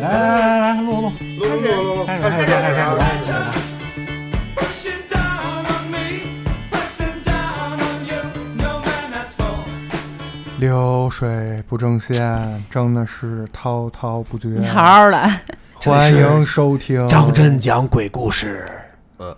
[0.00, 3.32] 来来来来，录录，录录录录，开始开始开始开始。
[10.58, 14.48] 流水不争先，争的是滔滔不绝。
[14.48, 15.30] 你好好的，
[15.82, 18.68] 欢迎收听张真讲鬼故事。
[19.18, 19.36] 呃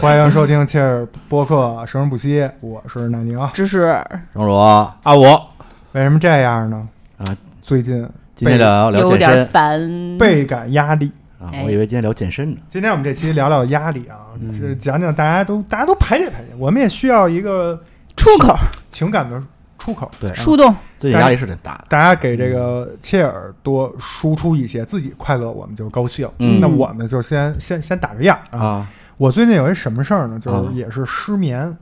[0.00, 2.48] 欢迎收听切尔播客，生生不息。
[2.60, 3.38] 我是奶宁。
[3.52, 4.58] 只是荣荣，
[5.02, 5.50] 啊，我
[5.92, 6.88] 为什么这样呢？
[7.18, 7.24] 啊，
[7.60, 8.08] 最近
[8.42, 10.18] 今天聊聊有点健身烦。
[10.18, 11.12] 倍感压力。
[11.38, 12.56] 啊，哎我以为今天聊健身呢。
[12.68, 17.80] 今天我们这期聊聊压力啊，是讲讲大家都大家都排解排解，我们也需要一个
[18.16, 18.52] 出口
[18.90, 19.40] 情感的
[19.78, 20.10] 出口。
[20.18, 21.84] 对，树洞，最近压力是挺大的。
[21.88, 26.28] 大家给这个切尔多输出一些，自己快乐我们就高兴。
[26.40, 28.58] 嗯那我们就先先先打个样啊。
[28.58, 28.86] 啊，
[29.18, 30.36] 我最近有一什么事儿呢？
[30.40, 31.76] 就是啊也是失眠。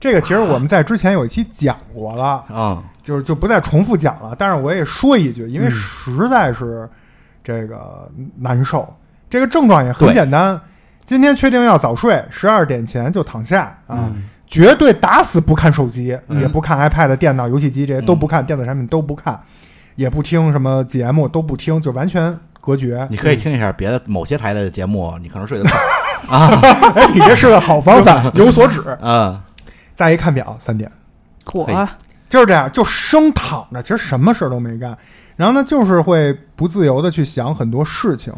[0.00, 4.34] 这个其实我们在之前有一期讲过了，啊，就是就不再重复讲了。
[4.36, 6.88] 但是我也说一句，因为嗯实在是
[7.44, 8.92] 这个难受。
[9.30, 10.60] 这个症状也很简单，
[11.04, 19.40] 今天确定要早睡，十二点前就躺下啊，嗯绝对打死不看手机，嗯也不看 iPad、电脑、游戏机这些嗯都不看，电子产品都不看，
[19.94, 23.06] 也不听什么节目都不听，就完全隔绝。
[23.08, 25.72] 你可以听一下别的某些台的节目，你可能睡得快。
[26.28, 28.82] 哎，你这是个好方法， 有所指。
[29.00, 29.40] 嗯，
[29.94, 30.90] 再一看表，三点，
[31.44, 31.74] 火嘿
[32.28, 34.96] 就是这样，就生躺着，其实什么事儿都没干，
[35.36, 38.32] 然后呢，就是会不自由的去想很多事情，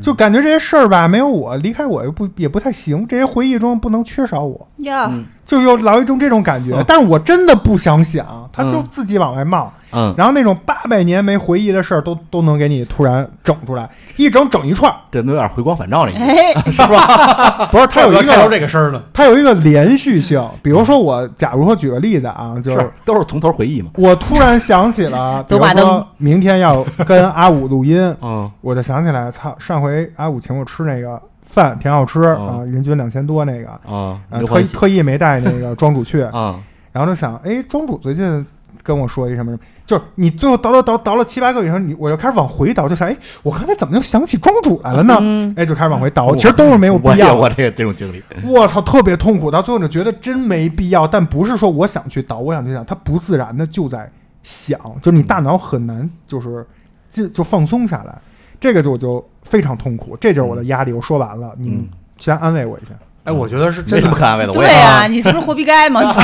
[0.00, 6.74] 就感觉这些事儿吧，没有我，离开我又不也不太行，这些回忆中不能缺少我，呀，嗯就有老有一种这种感觉。
[6.76, 14.96] 嗯但是我真的不想想，他就嗯自己往外冒，嗯，然后那种八百年没回忆的事儿都都能给你突然整出来，一整整一串儿。
[15.10, 16.22] 这都有点回光返照了，已经。
[16.26, 16.52] 哎，
[17.70, 20.42] 不是，它有一个 这个声儿呢，它有一个连续性。
[20.62, 23.90] 比如说我，假如说举个例子啊，就是是都是从头回忆嘛。
[23.94, 36.58] 我突然想起了，比如说明天要跟阿五录音，嗯我就想起来，操，上回阿五请我吃那个饭挺好吃哦啊，人均两千多那个，啊，啊，特特意没带那个庄主去， 啊，
[36.92, 38.44] 然后就想，哎，庄主最近
[38.82, 45.16] 跟我说一什么什么，就是你最后倒倒倒倒了七八个以后，你我就开始往回倒，就想，哎，我刚才怎么就想起庄主来了呢？
[45.20, 47.48] 嗯，哎，就开始往回倒，其实都是没有必要我。
[47.50, 48.22] 这个 这种经历。
[48.44, 51.06] 我操，特别痛苦，到最后就觉得真没必要。
[51.06, 54.10] 但不是说我想去倒，我想去想，它不自然的就在
[54.42, 56.66] 想，就是你大脑很难就是
[57.10, 58.18] 就就放松下来，
[58.64, 60.92] 这个就我就非常痛苦，这就是我的压力。
[60.94, 62.94] 我说完了，你们嗯，先安慰我一下。
[63.24, 64.06] 哎，我觉得是没真的。
[64.06, 64.52] 什么可安慰的。
[64.54, 66.00] 我也对呀，你是不是活逼 该吗？
[66.00, 66.18] 不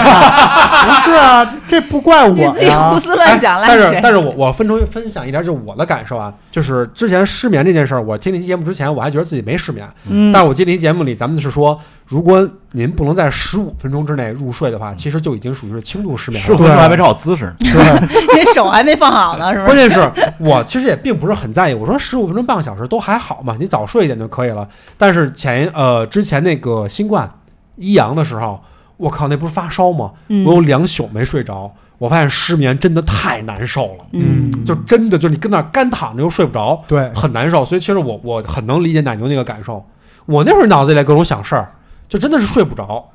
[1.02, 2.98] 是啊，这不怪我 你自己胡。
[2.98, 16.46] 思乱想，哎但是，但是我我分出分享一点，就是我的感受啊，就是之前失眠这件事儿，我听那期节目之前，我还觉得自己没失眠，嗯但是我记得那期节目里，咱们是说，如果您不能在十五分钟之内入睡的话，其实就已经属于是轻度失眠了。
[16.46, 17.54] 十五分钟还没找好姿势呢。
[17.60, 17.70] 对，
[18.38, 19.66] 你手还没放好呢，是不是？
[19.66, 24.68] 关键是我其实也并不是很在意，我说十五分钟半个小时都还好嘛，你早睡一点就可以了。
[24.98, 27.30] 但是前呃之前那个新冠
[27.76, 28.60] 一阳的时候，
[28.96, 30.10] 我靠，那不是发烧吗？
[30.28, 37.62] 嗯我有两宿没睡着，我发现失眠真的太难受了，嗯，就真的就是你跟那儿干躺着又睡不着，对，很难受。
[37.62, 39.84] 所以其实我我很能理解奶牛那个感受，
[40.24, 41.70] 我那会儿脑子里来各种想事儿，
[42.08, 43.06] 就真的是睡不着。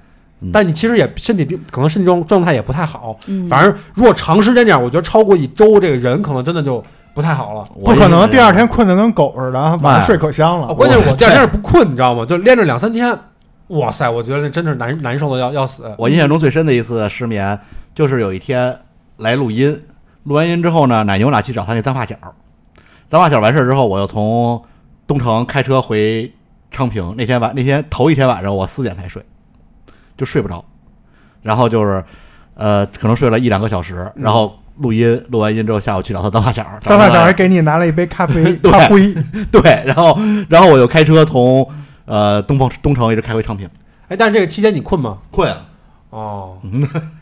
[0.41, 6.83] 嗯但你其实也身体并可能身体状状态也不太好，嗯反正如果长时间这样，我觉得超过一周，这个人可能真的就
[7.15, 7.67] 不太好了。
[7.83, 10.75] 不可能第二天困得跟狗似的，晚上睡可香了哦，。
[10.75, 12.25] 关键是我第二天是不困，你知道吗？
[12.25, 13.17] 就连着两三天，
[13.67, 15.83] 哇塞，我觉得那真是难难受的要要死。
[15.97, 17.57] 我印象中最深的一次失眠，
[17.95, 18.77] 就是有一天
[19.17, 19.81] 来录音，
[20.23, 22.15] 录完音之后呢，奶牛俩去找他那脏发小，
[23.07, 24.61] 脏发小完事儿之后，我又从
[25.07, 26.31] 东城开车回
[26.69, 27.15] 昌平。
[27.17, 29.23] 那天晚那天头一天晚上，我四点才睡，
[30.17, 30.63] 就睡不着，
[31.41, 32.03] 然后就是
[32.55, 39.15] 呃，可能睡了一两个小时，然后录音，录完音之后下午去找他脏发小，脏发小还还给你拿了一杯咖啡， 对咖啡。
[39.49, 40.17] 对，然后
[40.49, 41.65] 然后我又开车从
[42.03, 43.69] 呃东方东城一直开回昌平，
[44.09, 45.19] 哎，但是这个期间你困吗？
[45.31, 45.65] 困啊，
[46.09, 46.57] 哦，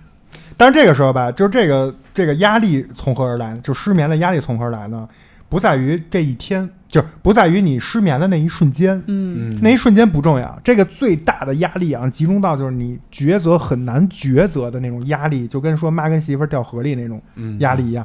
[0.57, 3.59] 但是这个时候吧，就是这个这个压力从何而来呢？
[3.63, 5.07] 就失眠的压力从何而来呢？
[5.50, 10.59] 不在于这一天，就是不在于你失眠的那一瞬间，嗯嗯那一瞬间不重要。
[10.63, 18.03] 这个最大的压力啊，集中到就是你抉择很难抉择的那种压力，就跟说妈跟媳妇儿掉河里那种嗯压力一样，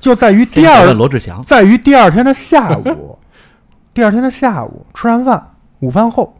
[0.00, 3.16] 就在于第二问罗志祥，在于第二天的下午，
[3.94, 6.36] 第二天的下午吃完饭，午饭后，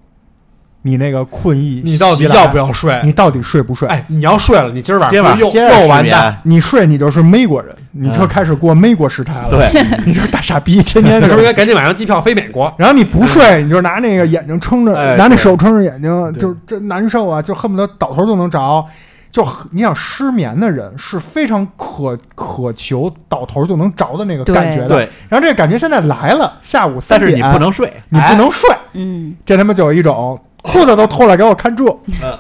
[0.83, 2.59] 你那个困意，你到底要不？
[2.59, 3.01] 要睡？
[3.05, 3.89] 你到底睡不睡？
[3.89, 6.37] 哎，你要睡了，你今儿晚上又又完蛋。
[6.45, 9.51] 你睡你就是美国人，你就嗯开始过美国时差了。
[9.51, 12.73] 对， 你就是大傻逼，天天 就是不是应该赶紧买张机票飞美国？
[12.77, 18.85] 然后你不睡，你就拿那个眼睛撑着，哎拿那手撑着眼睛，就这难受啊，就恨不得倒头就能着。
[19.31, 31.85] 就你想失眠的人是非常渴渴求倒头就能着的那个感觉的，对，然后这个感觉现在来了，下午三点，但是你不能睡，你不能睡，嗯，这他妈就有一种裤子都脱了给我看这，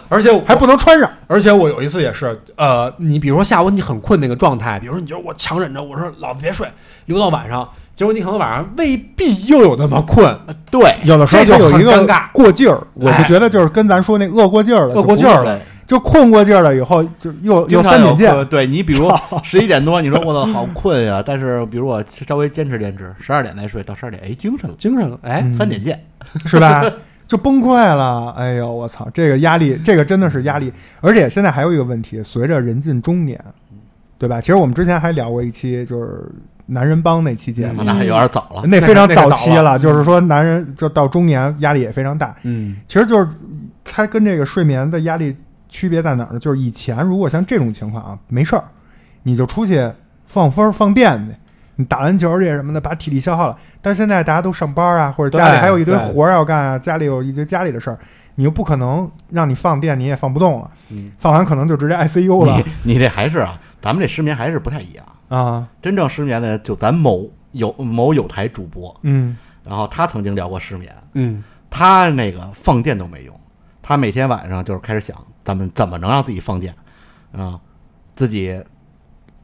[0.08, 6.68] 而且还不能穿上，而且我有一次也是，呃，你比如说下午你很困那个状态，比如说你觉得我强忍着，我说老子别睡，
[7.06, 10.38] 留到晚上，结果你可能晚上未必又有那么困，
[10.70, 25.54] 对，有的时候这就有一个尴尬过劲儿，我是哎觉得就是跟咱说那饿过劲儿了，饿过劲儿了，就困过劲儿了以后，就又又三点见，对你比如十一点多，你说我操好困呀，但是比如我稍微坚持坚持，十二点再睡，到十二点哎精神了，精神了，哎，嗯。
[25.54, 26.00] 三点见，
[26.46, 26.84] 是吧？
[27.32, 29.08] 就崩溃了，哎呦，我操！
[29.14, 30.70] 这个压力，这个真的是压力。
[31.00, 33.42] 而且现在还有一个问题，随着人近中年，
[34.18, 34.38] 对吧？
[34.38, 36.30] 其实我们之前还聊过一期，就是
[36.66, 42.36] 男人帮那期节目，咱俩有点早了，那非常早期了，就是说男人就到中年压力也非常大。
[42.42, 43.26] 嗯，其实就是
[43.82, 45.34] 他跟这个睡眠的压力
[45.70, 46.38] 区别在哪儿呢？
[46.38, 48.64] 就是以前如果像这种情况啊，没事儿，
[49.22, 49.90] 你就出去
[50.26, 51.34] 放风放电去，
[51.82, 53.56] 你打篮球去什么的，把体力消耗了。
[53.80, 57.98] 但是现在大家都上班啊，或者家里还有一堆活儿要干啊，家里有一堆家里的事儿，
[58.36, 61.10] 你又不可能让你放电，你也放不动了，嗯。
[61.18, 62.56] 放完可能就直接 ICU 了。
[62.84, 65.04] 你你这还是啊，咱们这失眠还是不太一样。
[65.28, 69.36] 啊，真正失眠的就咱某有某有台主播，嗯。
[69.64, 73.40] 然后他曾经聊过失眠，嗯，他那个放电都没用，
[73.80, 76.74] 他每天晚上就是开始想咱们怎么能让自己放电
[77.32, 77.60] 啊，
[78.16, 78.60] 自己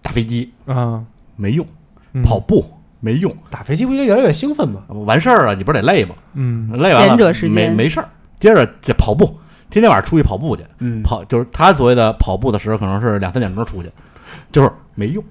[0.02, 1.04] 打飞机啊，
[1.36, 1.64] 没用，
[2.12, 2.22] 嗯。
[2.22, 2.64] 跑，步
[3.00, 4.82] 没用，打飞机不应该越来越兴奋吗？
[4.88, 6.14] 完事儿了你不是得累吗？
[6.34, 6.70] 嗯。
[6.72, 7.54] 累完了闲者时间。
[7.54, 8.08] 没没事儿，
[8.40, 9.38] 接着这跑步，
[9.70, 11.02] 天天晚上出去跑步去，嗯。
[11.02, 13.90] 跑就是他所谓的跑步的时候可能是两三点钟出去，
[14.50, 15.22] 就是没用，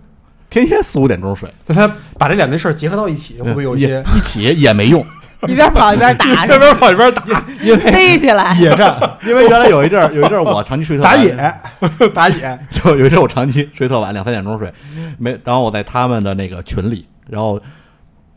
[0.49, 5.05] 天天四五点钟睡，那他把这两件事儿结合到一起，会不会有一些也一起也没用，
[5.47, 8.55] 一边跑一边打，一边跑一边打因为 逮起来。
[8.59, 14.73] 野战因为原来有一阵儿有一阵儿我长期睡特晚打野，打野，就有一阵儿我长期睡特晚，两三点钟睡，
[15.19, 17.61] 没，然后我在他们的那个群里，然后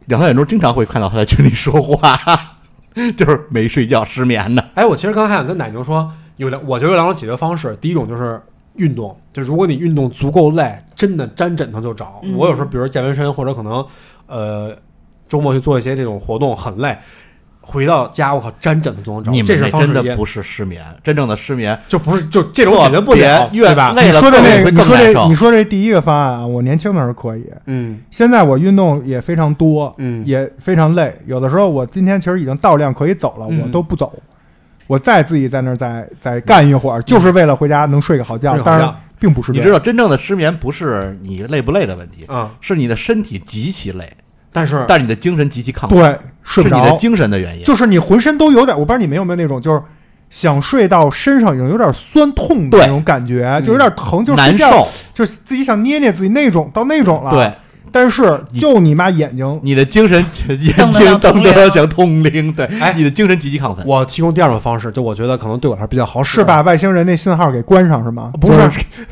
[0.06, 2.18] 两三点钟经常会看到他在群里说话，
[3.16, 4.62] 就是没睡觉失眠的。
[4.74, 7.74] 哎，我其实刚才还想跟奶牛说，有两，我觉得有两种解决方式。
[7.80, 8.38] 第一种就是
[8.74, 12.04] 运动，就如果你运动足够累，真的沾枕头就着。
[12.22, 13.84] 嗯我有时候比如健完身，或者可能
[14.26, 14.76] 呃
[15.30, 16.98] 周末去做一些这种活动，很累，
[17.60, 19.30] 回到家我靠沾枕头就能着。
[19.30, 23.92] 你们这是真的不是失眠，真正的失眠就不是就这种解决不特了，越对吧？
[23.92, 28.00] 累了你说的那个，你说这你说这第一个方案啊，我年轻的时候可以，嗯。
[28.10, 30.26] 现在我运动也非常多，嗯。
[30.26, 31.16] 也非常累。
[31.26, 33.60] 有的时候我今天其实已经到量可以走了，嗯。
[33.62, 34.12] 我都不走，
[34.88, 38.58] 我再自己在那儿再再干一会儿，就是为了回家能睡个好觉。
[38.62, 44.10] 当然并不是你知道，真正的失眠不是你累不累的问题，嗯，是你的身体极其累，
[44.52, 47.64] 但是但是你的精神极其亢奋，对睡不着，是你的精神的原因。
[47.64, 49.80] 就是你浑身都有点，我不知道你们有没有那种，就是
[50.28, 57.30] 想睡到身上已经有点酸痛的那种感觉，就有点疼，就睡难觉受，就是自己想捏捏自己那种，到那种了。
[57.30, 57.52] 对，
[57.92, 63.84] 但是就你妈眼睛，你的精神眼瞪得睛瞪像铜铃得像通灵，对，哎你的精神极其亢奋。
[63.86, 66.44] 我提供第二种方式，就我觉得可能对我来说比较好使，是？
[66.44, 68.32] 把外星人那信号给关上是吗？
[68.40, 68.68] 不，是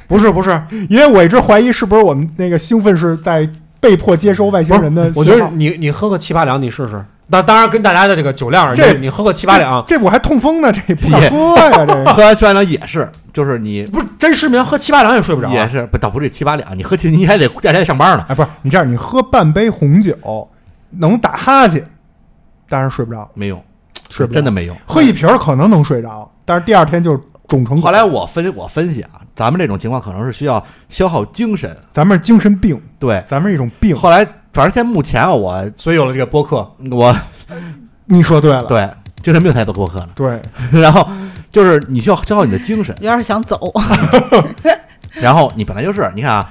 [0.07, 3.49] 不是，不是，因为我一直怀疑是不是我们那个兴奋是在
[3.81, 5.11] 被迫接收外星人的。
[5.15, 7.05] 我觉得你你喝个七八两，你试试。
[7.31, 15.53] 那当然跟大家的这个酒量，这你你喝个七八两，这这我还痛风呢，这不敢喝呀，这 喝完七八两也是，就是你不是真失眠，喝七八两也睡不着啊。
[15.53, 18.25] 也是不倒不是七八两，你喝七你还得第二天上班呢。
[18.29, 20.17] 哎，不是你这样，你喝半杯红酒
[20.93, 21.85] 能打哈欠，
[22.67, 23.63] 但是睡不着，没用，
[24.09, 24.75] 睡不着真的没用。
[24.87, 27.15] 喝一瓶儿可能能睡着，但是第二天就
[27.47, 27.79] 肿成。
[27.83, 33.23] 后来我分我分析啊，咱们这种情况可能是需要消耗精神，咱们是精神病，对。
[33.29, 33.97] 咱们是一种病。
[33.97, 37.17] 后来反正现在目前啊，我所以有了这个播客，我
[38.07, 38.91] 你说对了，对
[39.23, 40.43] 精神病才做播客呢，对，
[40.83, 41.09] 然后
[41.53, 43.73] 就是你需要消耗你的精神，有点想走，
[45.15, 46.51] 然后你本来就是你看啊，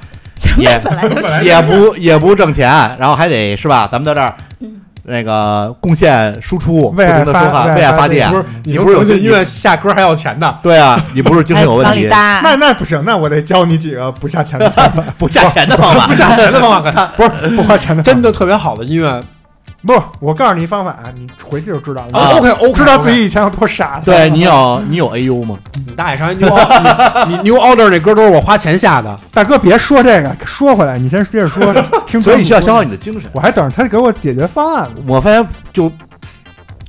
[0.58, 3.86] 也本来就是也不也不挣钱，然后还得是吧？
[3.92, 4.34] 咱们在这儿。
[5.10, 8.30] 那个贡献输出，不为爱停的说话，发为爱发为爱发电。
[8.30, 19.24] 电，不是你不是有些音乐下歌还要钱的，对啊，你不是精神有问题，那那不行，那我得教你几个不下钱的方法，不下钱的方法，不下钱的方法，不是不花钱的，真的特别好的音乐。
[19.88, 20.00] 不是。
[20.20, 22.20] 我告诉你一方法，你回去就知道了。
[22.20, 24.00] 啊 OK OK，知道自己以前有多傻。
[24.06, 25.58] 对你有你有 AU 吗？
[25.74, 29.20] 你大爷上一 New Order，你你 New Order 那歌都是我花钱下的。
[29.34, 31.74] 大哥，别说这个，说回来，你先接着说。
[32.06, 32.92] 听所以你需要消耗你。
[32.92, 33.30] 的精神。
[33.34, 34.88] 我还等着他给我解决方案。
[35.08, 35.92] 我发现就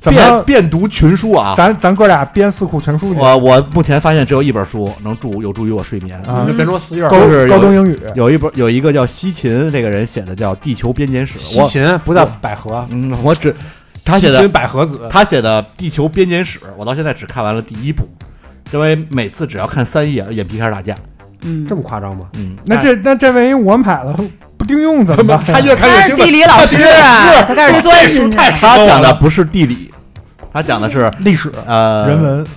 [0.01, 1.53] 遍遍读群书啊。
[1.55, 13.53] 咱咱哥俩编四库全书去我我目前发现只有一本书能助有助于我睡眠，啊你就变成四页高就是高中英语，有一本有一个叫西秦这个人写的叫《地球编年史》，西我芹不叫百合，嗯，我只
[14.05, 18.07] 他写的百合子，他写的《地球编年史》，我到现在只看完了第一部，
[18.71, 20.95] 因为每次只要看三页，眼皮开始打架。
[21.41, 22.25] 嗯，这么夸张吗？
[22.33, 24.13] 嗯，那这那这万一我买了
[24.57, 25.41] 不顶用怎么办？
[25.45, 26.25] 他越看他是越兴奋。
[26.25, 28.37] 地理老师啊，他开始钻进去。
[28.37, 29.88] 他讲的不是地理，
[30.51, 32.47] 他讲的是历史、呃人文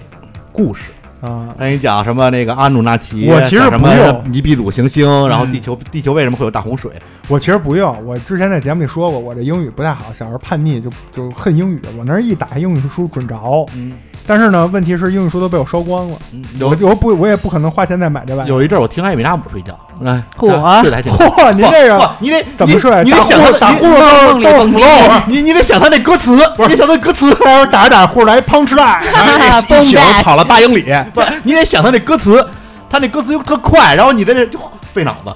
[0.50, 0.84] 故事。
[1.20, 6.90] 啊，他给你讲什么那个阿努纳奇，我其实不用尼比鲁行星，然后地球地球为什么会有大洪水？
[7.28, 8.04] 我其实不用。
[8.04, 11.80] 我之前在节目里说过，我这英语不太好，小时候叛逆就就恨英语。
[11.96, 13.36] 我那儿一打开英语书准着，
[13.76, 13.92] 嗯
[14.26, 16.16] 但是呢，问题是英语书都被我烧光了。
[16.58, 18.52] 有，我有我不我也不可能花钱再买这玩意儿。
[18.52, 20.48] 有一阵儿我听艾米纳姆睡觉，来，嚯
[20.80, 23.02] 睡得还挺嚯，您这个哇你得怎么睡？
[23.02, 29.02] 你得打呼噜想他打呼噜你你得想他那歌词，你得想他歌词，待会儿打着打着呼噜来 punch line。
[30.22, 32.46] 跑了八英里，不是，你得想他那歌词，
[32.88, 34.58] 他那歌词又特快，然后你在这就
[34.92, 35.32] 费脑子，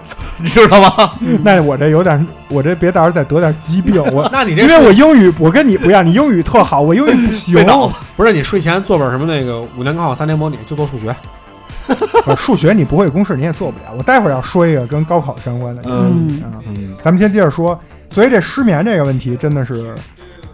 [0.38, 1.12] 你知道吗？
[1.44, 4.02] 那我这有点，我这别到时候再得点疾病。
[4.12, 7.64] 我 那你这因为我英语我跟你不一样，你英语特好，我英语不行。
[8.16, 11.14] 不是你睡前做本什么那个五年高考三年模拟，就做数学。
[12.36, 13.92] 数学你不会公式你也做不了。
[13.98, 15.82] 我待会儿要说一个跟高考相关的。
[15.84, 17.78] 嗯嗯，啊，嗯，咱们先接着说。
[18.08, 19.94] 所以这失眠这个问题真的是，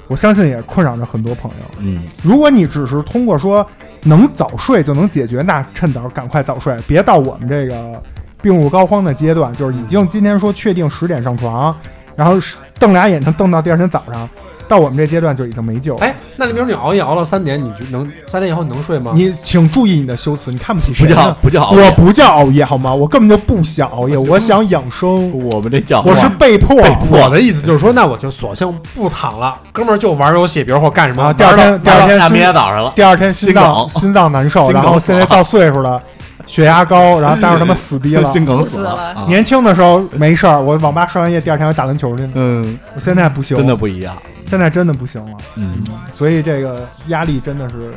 [0.06, 1.66] 我相信也困扰着很多朋友。
[1.78, 3.64] 嗯，如果你只是通过说
[4.04, 8.02] 能早睡就能解决，那趁早赶快早睡，别到我们这个
[8.40, 11.74] 病入膏肓的阶段，就是已经今天说确定十点上床，
[12.14, 12.34] 然后
[12.78, 14.28] 瞪俩眼睛瞪到第二天早上，
[14.68, 16.04] 到我们这阶段就已经没救了。
[16.04, 19.12] 哎，那你比如你熬夜熬到三点，你就能三点以后你能睡吗？
[19.14, 21.34] 你请注意你的修辞，你看不起不叫谁？
[21.40, 22.94] 不叫熬夜我不叫熬夜好吗？
[22.94, 26.76] 我根本就不想熬夜，我想养生，我们这叫我是被迫。
[27.10, 31.24] 我的意思就是说，那我就索性不躺了，哥们儿就玩游戏，比如或干什么。
[31.24, 36.00] 啊第二天第二天明天早上了，第二天心脏心脏难受，然后现在到岁数了，
[36.48, 38.24] 血压高，然后待会儿他妈死逼了。
[38.32, 42.32] 心梗死死了啊年轻的时候没事儿，我网吧上完夜，第二天还打篮球去呢。
[42.34, 44.16] 嗯，我现在不行，真的，不一样。
[44.46, 45.36] 现在真的不行了。
[45.54, 47.92] 嗯，所以这个压力真的是，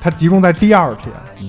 [0.00, 1.12] 它集中在第二天。
[1.42, 1.48] 嗯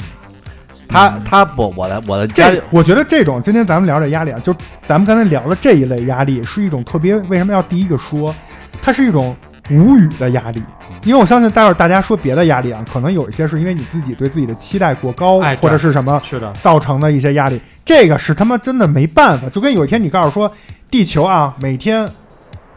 [0.92, 4.52] 他他不，我的我的家里，这我觉得这种今天咱们聊这压力啊，就
[4.82, 8.34] 咱们刚才聊的这一类压力，是一种特别为什么要第一个说，
[8.82, 9.36] 它是一种
[9.70, 10.62] 无语的压力。
[11.04, 17.62] 因为我相信待会儿大家说别的压力啊，可能有一些是因为你自己对自己的期待过高，哎或者是什么是的，造成的一些压力。
[17.86, 20.52] 这个是他妈真的没办法，就跟有一天你告诉说，
[20.92, 22.10] 地球啊，每天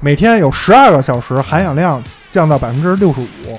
[0.00, 3.58] 每天有十二个小时含氧量降到百分之六十五，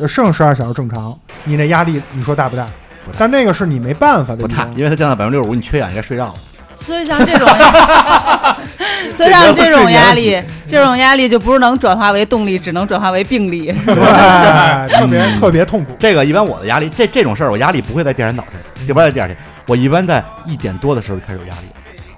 [0.00, 2.66] 呃剩十二小时正常，你那压力你说大不大？
[3.04, 4.68] 不大但那个是你没办法的不大，。
[4.76, 6.34] 因为它降到百分之六十五，你缺氧应该睡觉了。
[6.74, 7.48] 所以像这种，
[9.14, 13.66] 所以像这种压力，这种压力就不是能转化为动力，只能转化为病力。
[13.86, 15.96] 对，特别特别痛苦。
[15.98, 19.36] 这个一般我的压力，这这种事儿，我压力不会在第二天早晨，也不会在第二天，
[19.66, 21.66] 我一般在一点多的时候就开始有压力。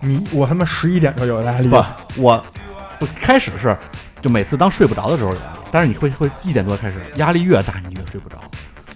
[0.02, 1.76] 你我他妈十一点就有压力，不，
[2.16, 2.44] 我
[2.98, 3.76] 我开始是
[4.22, 8.36] 就每次当睡不着的时候有压力，但是你会会一点多开始，压力越大你越睡不着。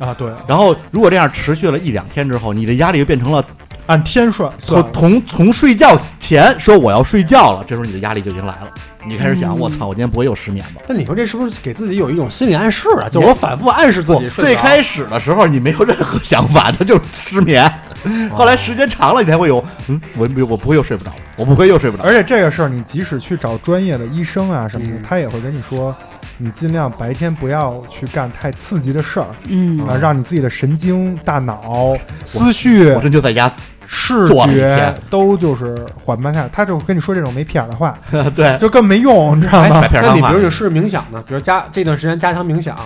[0.04, 3.44] 啊，对，然后如果这样持续了一两天之后，你的压力就变成了
[3.86, 8.68] 按天算算从从从睡觉前说我要睡觉了，这时候你的压力就已经来了，
[9.06, 10.80] 你开始想，嗯我操，我今天不会又失眠吧？
[10.88, 13.08] 那你说这是不是给自己有一种心理暗示啊？
[13.10, 17.70] 就是我反复暗示自己睡最开始的时候你没有任何想法，他就是失眠。
[18.34, 22.02] 后来时间长了，你才会有，嗯，我我不会又睡不着了，我不会又睡不着。
[22.02, 25.94] 而且这个事儿，你即使去找专业的医生啊什么的，嗯他也会跟你说，
[26.36, 31.94] 你尽量白天不要去干太刺激的事儿嗯啊，让你自己的神经、大脑、
[32.26, 33.50] 思绪我、真就在家，
[33.86, 35.74] 视觉都就是
[36.04, 36.48] 缓慢下来。
[36.52, 37.96] 他就跟你说这种没屁眼儿的话，
[38.34, 39.84] 对，就更没用，你知道哎吗？
[39.92, 41.22] 那你比如你试试冥想呢？
[41.26, 42.76] 比如加这段时间加强冥想，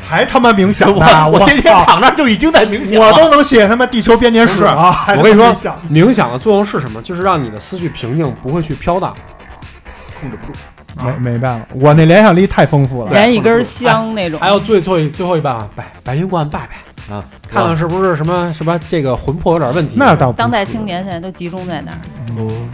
[0.00, 1.28] 还他妈冥想我呢！
[1.28, 5.06] 我天天躺那儿就已经在冥想，我都能写他妈地球编年史啊！
[5.16, 5.52] 我跟你说
[5.90, 7.00] 冥想，的作用是什么？
[7.02, 9.14] 就是让你的思绪平静，不会去飘荡。
[10.20, 10.58] 控制不住。
[11.00, 13.12] 没没办法，我那联想力太丰富了。
[13.12, 14.40] 燃一根香那种。
[14.40, 16.70] 还有最最最后一办法，白白云观拜拜，
[17.10, 19.94] 啊，看看是不是什么什么这个魂魄有点问题。
[19.96, 21.98] 那倒不当代青年现在都集中在那儿，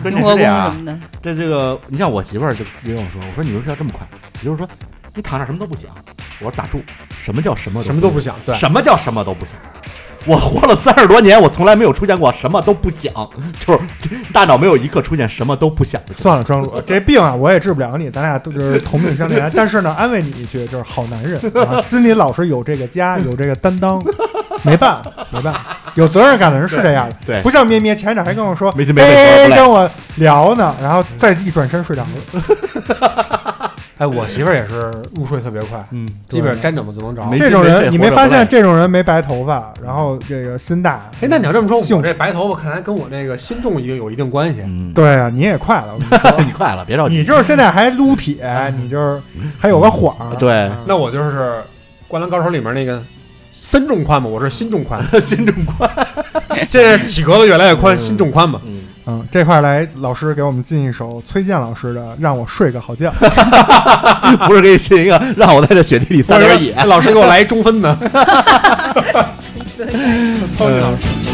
[0.03, 0.99] 关雍和宫键是这样啊，什么的。
[1.23, 4.07] 这这个，你像我媳妇儿就跟我说，我说你为什么要这么快？
[4.41, 4.69] 也就是说，
[5.15, 5.91] 你躺那什么都不想。
[6.41, 6.83] 我说打住，
[7.17, 9.55] 什么叫什么什么都不想，对，什么叫什么都不想？
[10.27, 13.13] 我活了三十多年，我从来没有出现过什么都不想，
[13.59, 13.81] 就是
[14.33, 16.15] 大脑没有一刻出现什么都不想的。
[16.15, 19.51] 算了，庄主，这病啊，我也治不了你，咱俩都是同病相怜。
[19.55, 24.03] 但是呢，安慰你一句，就是好男人啊，心里老是有这个家，有这个担当，
[24.63, 33.54] 没办法，没办法，有责任感的人是这样的，对不像咩咩前一阵还跟我说，没没没跟我聊呢，然后再一转身睡着了。
[33.99, 37.25] 哎，我媳妇儿也是入睡特别快，嗯，基本上沾枕头就能着。
[37.27, 41.11] 没这种人，你没发现这种人没白头发，然后这个心大？
[41.21, 44.63] 哎，那你要这么说，我这白头发看来跟我那个心重一定有一定关系。
[44.65, 48.45] 嗯，对啊，你也快了，我跟你说 你快了，别着急，你就是现在还撸铁，
[48.77, 49.21] 你就是
[49.59, 50.35] 还有个晃儿。
[50.37, 51.39] 对那我就是
[52.09, 53.01] 《灌篮高手》里面那个
[53.53, 55.89] 身重宽嘛，我是心重宽， 心重宽，
[56.67, 58.61] 现在体格子越来越宽，心重宽嘛。
[59.07, 63.11] 嗯，嗯，这块儿来，老师给我们进一首崔健老师的《让我睡个好觉》。
[64.49, 67.95] 不是给你进一个让我在这雪地里撒点野，老师给我来一中分的，
[70.57, 71.34] 操 你老师！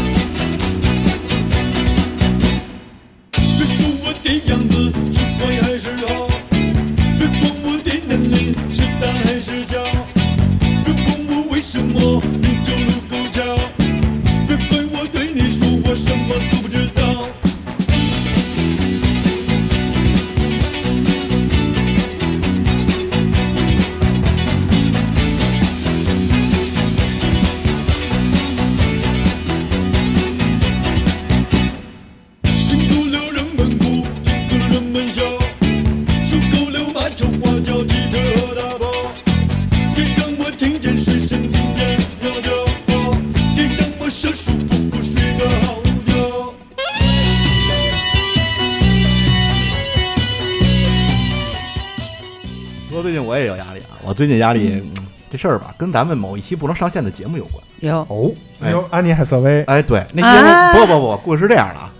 [54.21, 57.63] 最近压力、嗯这事儿吧，跟咱们某一期不能上线的节目有关。
[57.79, 61.91] 有，哦，哎呦，安妮海瑟薇，哎，对，那节目、啊不不不，故事是这样的啊，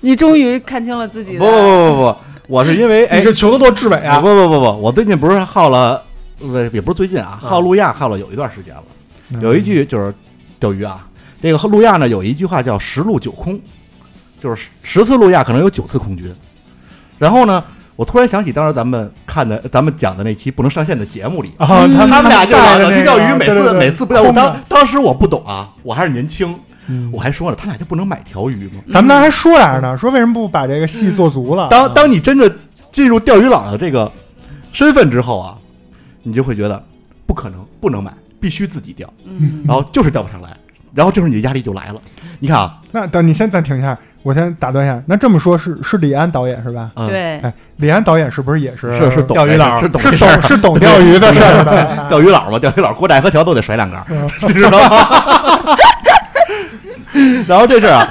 [0.00, 1.38] 你终于看清了自己的。
[1.38, 2.16] 不不不不不，
[2.48, 4.18] 我是因为哎你是求得多志伟不啊？
[4.18, 6.02] 不不不不，我最近不是耗了，
[6.40, 8.84] 呃，也不是最近啊，耗路亚耗了有一段时间了。
[9.30, 10.12] 嗯有一句就是
[10.58, 11.06] 钓鱼啊，
[11.40, 13.60] 这个路亚呢有一句话叫十路九空，
[14.42, 16.34] 就是十次路亚可能有九次空军。
[17.16, 17.62] 然后呢，
[17.98, 24.22] 我突然想起当时咱们看的、咱们讲的那期不能上线的节目里，啊，嗯他他们俩就老去钓鱼，每次每次不钓。
[24.22, 28.80] 我当当时我不懂啊，我还是年轻，嗯我还说了，他俩就不能买条鱼吗？
[28.92, 31.66] 咱们当时还说来着呢，说为什么不把这个戏做足了？
[31.72, 32.48] 当当你真的
[32.92, 34.08] 进入钓鱼佬的这个
[34.72, 35.58] 身份之后啊，
[36.22, 36.80] 你就会觉得
[37.26, 40.56] 不可能，不能买，必须自己钓，嗯，然后就是钓不上来，
[40.94, 42.00] 然后这时候你的压力就来了。
[42.38, 45.00] 你看啊，那等你先暂停一下，我先打断一下。
[45.06, 46.90] 那这么说，是是李安导演是吧？
[46.96, 52.06] 嗯，对，哎，李安导演是不是也是是是懂钓鱼佬是是懂是懂钓鱼的事儿的？
[52.08, 54.04] 钓鱼佬嘛，钓鱼佬过寨河桥都得甩两杆
[54.42, 55.76] 你知道吗？
[57.46, 58.06] 然后这事儿啊，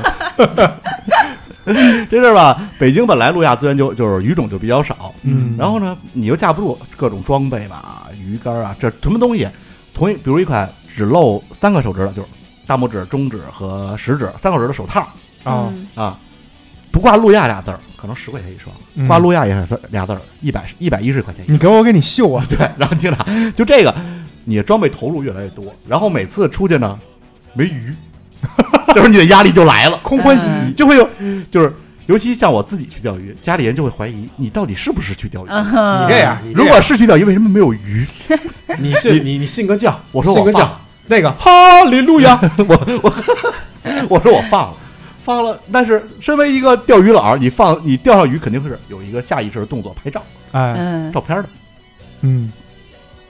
[2.10, 9.48] 这事儿吧，北京本来路亚资源就就是鱼种就比较少，嗯然后呢，你又架不住各种装备吧，鱼竿啊，这什么东西，
[9.93, 12.28] 同一比如一款只露三个手指的，就是
[12.65, 15.08] 大拇指、中指和食指三个手指的手套
[15.47, 16.17] 啊，嗯啊，
[16.91, 21.53] 不挂路亚俩字儿，可能十块钱一双，嗯挂路亚也是俩字儿，一百一百一十块钱一双。
[21.55, 22.45] 你给我，我给你秀啊！
[22.49, 23.17] 对，然后你听着，
[23.55, 23.93] 就这个，
[24.45, 26.97] 你的装备投入越来越多，然后每次出去呢
[27.53, 27.93] 没鱼，
[28.88, 31.07] 这时候你的压力就来了，空欢喜，嗯就会有，
[31.51, 31.73] 就是
[32.07, 35.49] 尤其像我自己去钓鱼，家里人就会怀疑你到底是不是去钓鱼。
[35.49, 38.05] 嗯哼你这样，你这样如果是去钓鱼，为什么没有鱼？
[38.79, 43.13] 你信你你信个教，我说我信个教，那个哈利路亚，我我
[44.10, 44.77] 我说我放了，
[45.28, 51.12] 放了，但是身为一个钓鱼佬，你放你钓上鱼肯定是有一个下意识的动作，拍照哎，嗯。
[51.12, 51.50] 照片的，
[52.22, 52.50] 嗯，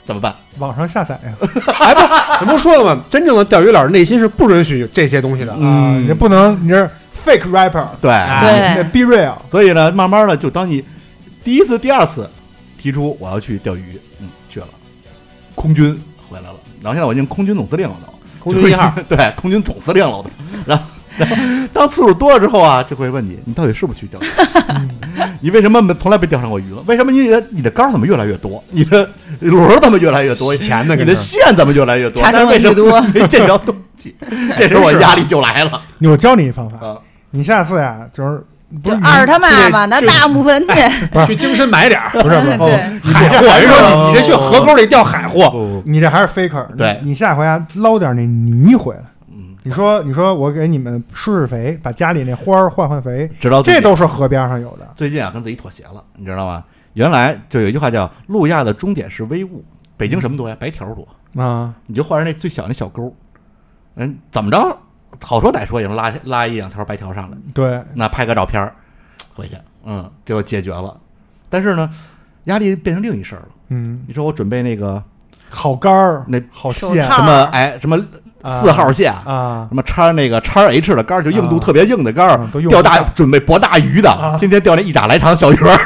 [0.05, 0.35] 怎么办？
[0.59, 1.33] 网上下载呀，
[1.79, 3.01] 哎不，这不说了吗？
[3.09, 5.51] 真正的钓鱼佬内心是不允许这些东西的。
[5.53, 6.07] 啊，嗯。
[6.07, 6.87] 你不能，你是
[7.25, 8.69] fake rapper，对，对。
[8.69, 9.33] 你得 be real。
[9.49, 10.83] 所以呢，慢慢的就当你
[11.43, 12.29] 第一次、第二次
[12.77, 14.67] 提出我要去钓鱼，嗯，去了，
[15.55, 15.99] 空军。
[16.29, 20.29] 回来了，然后现在我已经空军总司令了都，空军一号， 对，空军总司令了我都，
[20.63, 20.83] 然后。
[21.17, 21.35] 然后，
[21.73, 24.25] 当次数多了之后啊，就会问你，你到底是不是去钓鱼？
[25.41, 26.83] 你为什么没从来没钓上过鱼了？
[26.85, 28.63] 为什么你的你的竿儿怎么越来越多？
[28.71, 30.55] 你的轮儿怎么越来越多？
[30.55, 32.21] 钱呢你的线怎么越来越多？
[32.21, 34.15] 查但是为什么没见着东西？
[34.57, 36.97] 这时候我压力就来了我教你一方法，啊！
[37.31, 38.43] 你下次呀，就是
[38.83, 43.45] 不就是二他妈吧，拿大木盆去，不是去精深买点儿，不是不是， 对海货。
[43.45, 46.65] 人说你你这去河沟里钓海货，你这还是 faker。
[46.77, 49.01] 对你下回啊捞点那泥回来。
[49.67, 54.87] 嗯，你说你说我给你们施施肥，把家里那花儿换换肥，知道这都是河边上有的。
[54.95, 56.63] 最近啊，跟自己妥协了，你知道吗？
[56.93, 59.63] 原来就有一句话叫“路亚的终点是微物”，
[59.97, 60.55] 北京什么多呀？
[60.59, 61.07] 白条多，
[61.41, 63.13] 啊，你就换成那最小那小钩，
[63.95, 64.77] 嗯，怎么着？
[65.21, 68.75] 好说歹说也能拉拉一两条白条上来，对，那拍个照片儿
[69.33, 70.95] 回去，嗯，就解决了。
[71.49, 71.89] 但是呢，
[72.45, 73.49] 压力变成另一事儿了。
[73.69, 75.01] 嗯，你说我准备那个
[75.49, 78.05] 好杆儿，那好线什么哎什么啊
[78.45, 85.77] 四号线，啊什，么叉那个叉 H 的杆儿，就硬度特别硬的杆钓大准备博大鱼的，啊天天钓那一拃来长的小鱼儿，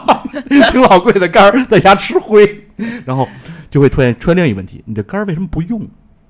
[0.70, 2.64] 挺老贵的杆儿在家吃灰，
[3.04, 3.28] 然后
[3.70, 5.80] 就会出现出现另一个问题：你这杆儿为什么不用？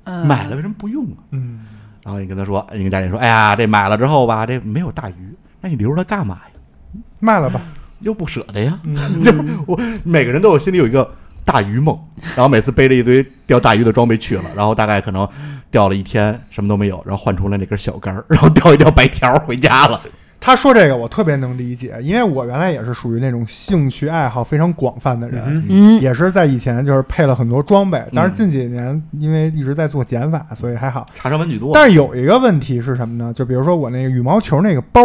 [0.04, 1.16] 嗯买了为什么不用啊？
[1.30, 1.60] 嗯，
[2.02, 7.00] 然后你跟他说，你跟家里说，哎呀，这买了之后吧，这没有大鱼，那你留着它干嘛呀？
[7.20, 7.60] 卖了吧。
[8.00, 8.78] 又不舍得呀。
[8.82, 9.32] 嗯， 就
[9.66, 11.10] 我每个人都有心里有一个
[11.42, 11.98] 大鱼梦，
[12.37, 15.26] 然后每次背着一堆钓大鱼的装备去了，然后大概可能
[15.74, 20.00] 钓了一天什么都没有，然后换出来那根小杆儿， 然后钓一钓白条儿回家了。
[20.38, 25.64] 他说这个我特别能理解，因为我原来也是属于那种兴趣爱好非常广泛的人，
[26.00, 31.04] 也是在以前就是配了很多装备，但是近几年因为一直在做减法，所以还好。
[31.16, 33.32] 查生文具多，但是有一个问题是什么呢？
[33.32, 35.00] 就比如说我那个羽毛球那个包，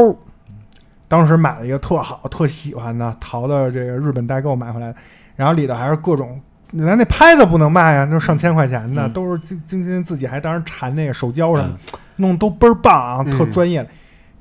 [1.07, 4.95] 当时买了一个特好、特喜欢的淘的这个日本代购买回来的，
[5.35, 6.39] 然后里头还是各种，
[6.77, 13.89] 咱那拍子不能卖呀，那上千块钱的，嗯都是精精心自己还当时缠那个手胶什么的，弄都倍儿棒啊，嗯特专业的。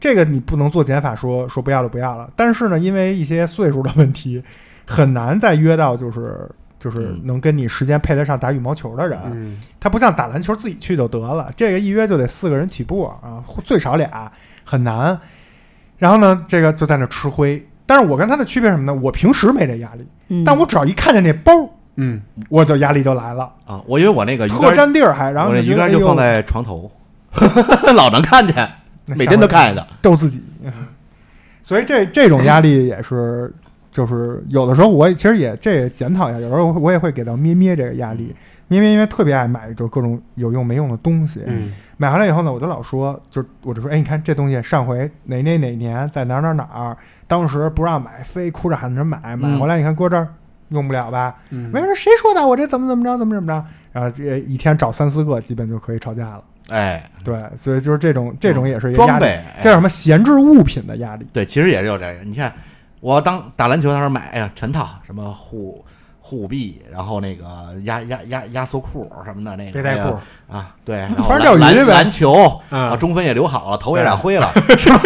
[0.00, 4.42] 这个你不能做减法说说不要就不要了，但是呢，因为一些岁数的问题，
[4.86, 9.18] 很难再约到就是就是嗯能跟你时间配得上打羽毛球的人。
[9.32, 14.30] 嗯他不像打篮球自己去就得了，这个一约就得四个人起步啊，最少俩，
[14.64, 15.18] 很难。
[15.96, 17.66] 然后呢，这个就在那吃灰。
[17.86, 18.94] 但是我跟他的区别什么呢？
[18.94, 21.52] 我平时没这压力，嗯但我只要一看见那包，
[22.00, 26.90] 嗯，我就压力就来了，啊，我因为我那个鱼特竿，占地儿还，然后我那鱼竿就放在床头，
[27.94, 28.68] 老能看见，
[29.04, 29.86] 每天都看见的。
[30.00, 30.42] 逗自己。
[31.62, 33.52] 所以这这种压力也是，
[33.90, 38.34] 就是有的时候我也其实也这也检讨一下，有时候我也会给到咩咩这个压力。
[38.70, 41.72] 咩咩因为特别爱买就各种有用没用的东西，嗯。
[41.96, 50.28] 买回来以后呢，我就老说，就我就说，哎，你看这东西上回哪哪哪年在哪儿哪儿哪儿，当时不让买，非哭着喊着买，买回来你看搁这儿
[50.70, 51.34] 用不了吧？
[51.50, 52.46] 嗯没人谁说的？
[52.46, 53.64] 我这怎么怎么着，怎么怎么着？
[53.92, 56.42] 然后这一天找三四个，基本就可以吵架了。
[56.68, 61.26] 哎，对，所以就是这种这种也是一个，装备，这叫什么闲置物品的压力？
[61.32, 62.20] 对，其实也是有这个。
[62.24, 62.52] 你看，
[63.00, 65.82] 我当打篮球，的时候买，哎呀，全套什么护
[66.20, 67.44] 护臂，然后那个
[67.84, 70.14] 压压压压缩裤什么的，那个背带裤
[70.50, 74.98] 哎啊，对，然后穿钓鱼篮篮球嗯啊，中分也留好了，头也染灰了， 是吧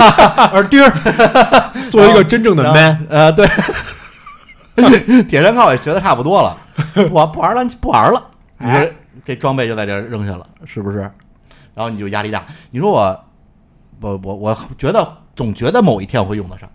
[0.53, 0.91] 耳钉儿，
[1.93, 3.47] 作为一个真正的 man，呃，对，
[5.29, 6.57] 铁山靠也学的差不多了，
[7.11, 8.85] 我不玩了不玩了， 你哎
[9.25, 10.99] 这这装备就在这扔下了，是不是？
[11.75, 12.45] 然后你就压力大。
[12.71, 13.25] 你说我，
[14.01, 16.69] 我我我觉得总觉得某一天我会用得上，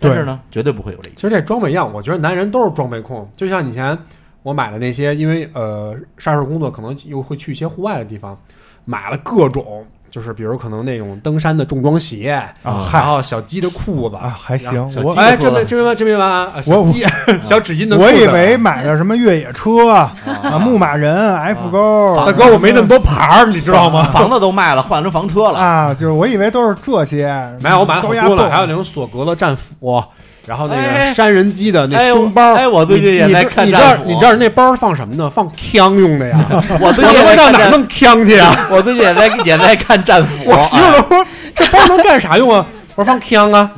[0.00, 1.16] 但是呢，绝对不会有这一天。
[1.16, 3.30] 其实这装备一样，我觉得男人都是装备控。
[3.36, 3.96] 就像以前
[4.42, 8.38] 我买的那些，因为呃杀手工作可能又会去一些户外的地方，
[8.86, 12.30] 买了各种，就是比如可能那种登山的重装鞋
[12.62, 14.82] 啊嗨然后小鸡的裤子啊，还行。
[15.04, 16.52] 我小鸡哎，这边这没完，这没完啊！
[16.62, 17.04] 小我鸡、
[17.42, 20.14] 小纸巾的裤子，我以为买的什么越野车啊，
[20.58, 24.04] 牧马人、F 勾，大哥我没那么多牌儿，你知道吗？
[24.12, 25.58] 房子都卖了，换成房车了。
[25.58, 27.26] 啊，就是我以为都是这些，
[27.60, 30.02] 没有，我买了好多呢，高压泵还有那种索格的战斧，
[30.46, 32.54] 然后那哎个山人机的那哎胸包。
[32.54, 35.28] 哎我最近也你在你知你知道你知道那包放什么呢？
[35.34, 36.38] 放枪用的呀。
[36.80, 38.68] 我最近也在看，上哪弄枪去啊？
[38.70, 40.44] 我最近也在也在看战斧。
[40.50, 42.64] 我媳妇说这包能干啥用啊？
[42.94, 43.70] 我说放枪啊。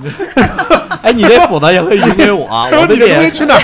[1.03, 3.63] 哎，你这斧子也会赢给我，我这东西去哪儿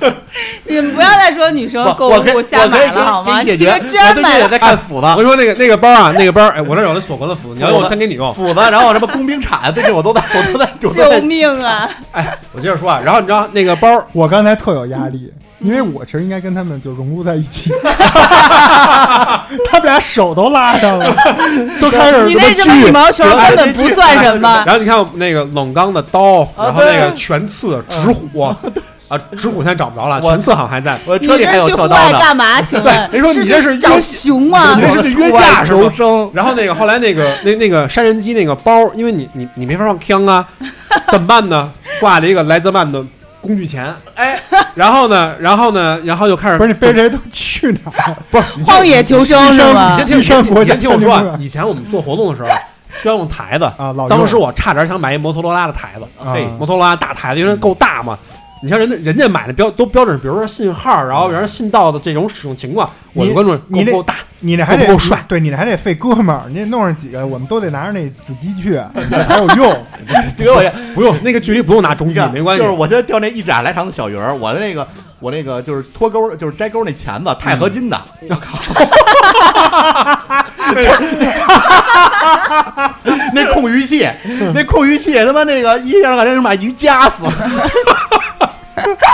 [0.00, 0.12] 弄？
[0.66, 3.42] 你们不要再说女生购物瞎买了好吗？
[3.42, 3.64] 给你居
[3.96, 8.32] 然买了在看斧子，我说那个那个包啊，那个包，哎，我这有那锁国的斧子，你要用我先给你用。
[8.34, 11.88] 斧子，然后什么工兵铲，最近我都在，我都在，我都救命啊！
[12.12, 17.70] 哎我接着说啊，然后你知道那个包，我刚才特有压力，因为我其实应该跟他们就融入在一起，
[19.70, 21.14] 他们俩手都拉上了，
[21.80, 24.74] 都开始你那什么羽毛球根本不算什么然。
[24.74, 28.54] 后你看我那个冷钢的刀，然后那个全刺直虎
[29.08, 30.98] 啊，指虎现在找不着了，我全刺好像还在。
[31.04, 32.12] 我你车里还有这去户特刀呢。
[32.12, 32.62] 外干嘛？
[32.62, 33.10] 请问？
[33.10, 34.82] 人说你这是找约熊吗你？
[34.82, 35.90] 这是去约架是吗，
[36.34, 40.46] 然后那个后来那个那那个杀人机那个包，因为你你你没法放枪啊，
[41.10, 41.72] 怎么办呢？
[42.00, 43.02] 挂了一个莱泽曼的
[43.40, 44.38] 工具钳，哎，
[44.74, 48.16] 然后呢，然后呢，然后就开始不是你背这些都去哪儿？
[48.30, 50.04] 不是你荒野求生是吗你？
[50.04, 52.48] 先听，我先先听我说以前我们做活动的时候
[53.00, 58.18] 需要用台子，啊，老当时我差点想买一摩托罗拉的台子，啊嘿摩托罗拉大台子，因为够大嘛。
[58.62, 64.14] 你像人家人家买的标都标准，比如说信号，然后然后信道的这种使用情况，我的观众你那够不够大。
[64.40, 69.76] 你那还得够不够帅对你那还得费哥们儿，你得弄上几个，我们都得拿着那子机去， 那才有用。
[70.36, 72.74] 就给我这 不用那个距离不用拿中继，没关系就是。
[72.74, 74.86] 我现在钓那一盏来长的小鱼儿，我的那个
[75.18, 78.58] 我那个就是脱钩，就是摘钩那钳子，钛合金的， 我靠！
[83.34, 84.08] 那控鱼器，
[84.54, 87.32] 那控鱼器他妈那个一下让人把鱼夹死了。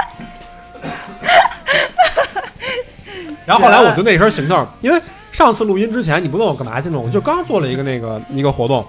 [3.46, 5.00] 然后后来我就那身行头，因为
[5.32, 8.84] 上次录音之前你不问我干嘛去呢，我就刚做了一个那个一个活动，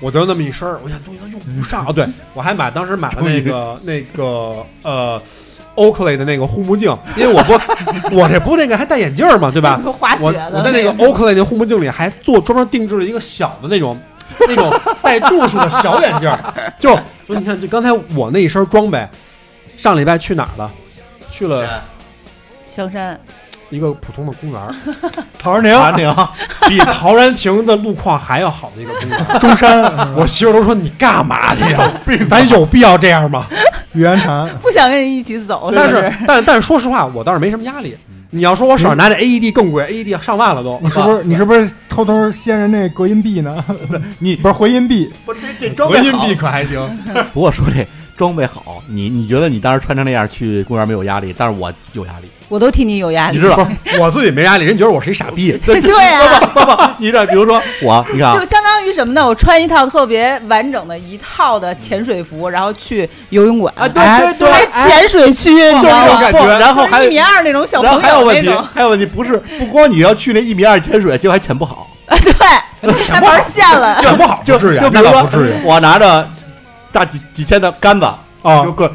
[0.00, 1.84] 我就那么一身儿，我想东西都用不上。
[1.86, 5.20] 哦，对，我还买当时买了那个那个呃。
[5.76, 7.52] Oakley 的那个护目镜，因为我不，
[8.16, 9.78] 我这不那个还戴眼镜儿嘛，对吧？
[10.00, 13.94] 滑雪我我在那个 Oakley 那护目镜里还做专门定制了一个小的那种
[14.48, 14.72] 那种
[15.02, 16.88] 带度数的小眼镜儿，就
[17.26, 19.06] 所以你看，就刚才我那一身装备，
[19.76, 20.70] 上礼拜去哪儿了？
[21.30, 21.84] 去了
[22.68, 23.18] 香山，
[23.70, 24.74] 一个普通的公园儿，
[25.38, 26.28] 陶然亭，陶然亭，
[26.68, 29.38] 比陶然亭的路况还要好的一个公园儿。
[29.40, 29.82] 中山、
[30.14, 31.92] 我媳妇都说你干嘛去呀？
[32.28, 33.46] 咱有必要这样吗？
[33.92, 37.96] 玉渊潭，不想跟你一起走，但是是但但是说实话，我倒是没什么压力。
[38.30, 40.78] 你要说我手上拿着 AED 更贵，AED 上万了都。
[40.82, 43.64] 你是不是你是不是偷偷掀人那隔音壁呢？
[44.18, 46.78] 你不是回音壁，不是这这装隔音壁可还行？
[47.32, 51.34] 不过说这装备好，你你觉得你当时穿成那样去公园没有压力？
[51.36, 53.36] 但是我有压力，我都替你有压力。
[53.36, 53.68] 你知道？
[54.00, 55.52] 我自己没压力，人觉得我是一傻逼。
[55.66, 57.26] 对啊，爸爸， 你知道？
[57.26, 59.26] 比如说我，你看啊就，相当于什么呢？
[59.26, 66.04] 我穿一套特别完整的一套的潜水服，然后去游泳馆，啊，对对对，还潜水区，你就是知道吗？
[66.06, 73.96] 这种感觉然后还一米二那种小然后朋还有问题友那种，，还有问题，不是不光你要去那一米二潜水，结果还潜不好，对，还玩线了。
[74.00, 76.28] 潜不好就不至于，就比如说那倒不至于我拿着
[76.92, 78.04] 大几几千的杆子
[78.42, 78.62] 啊。
[78.64, 78.90] 就个，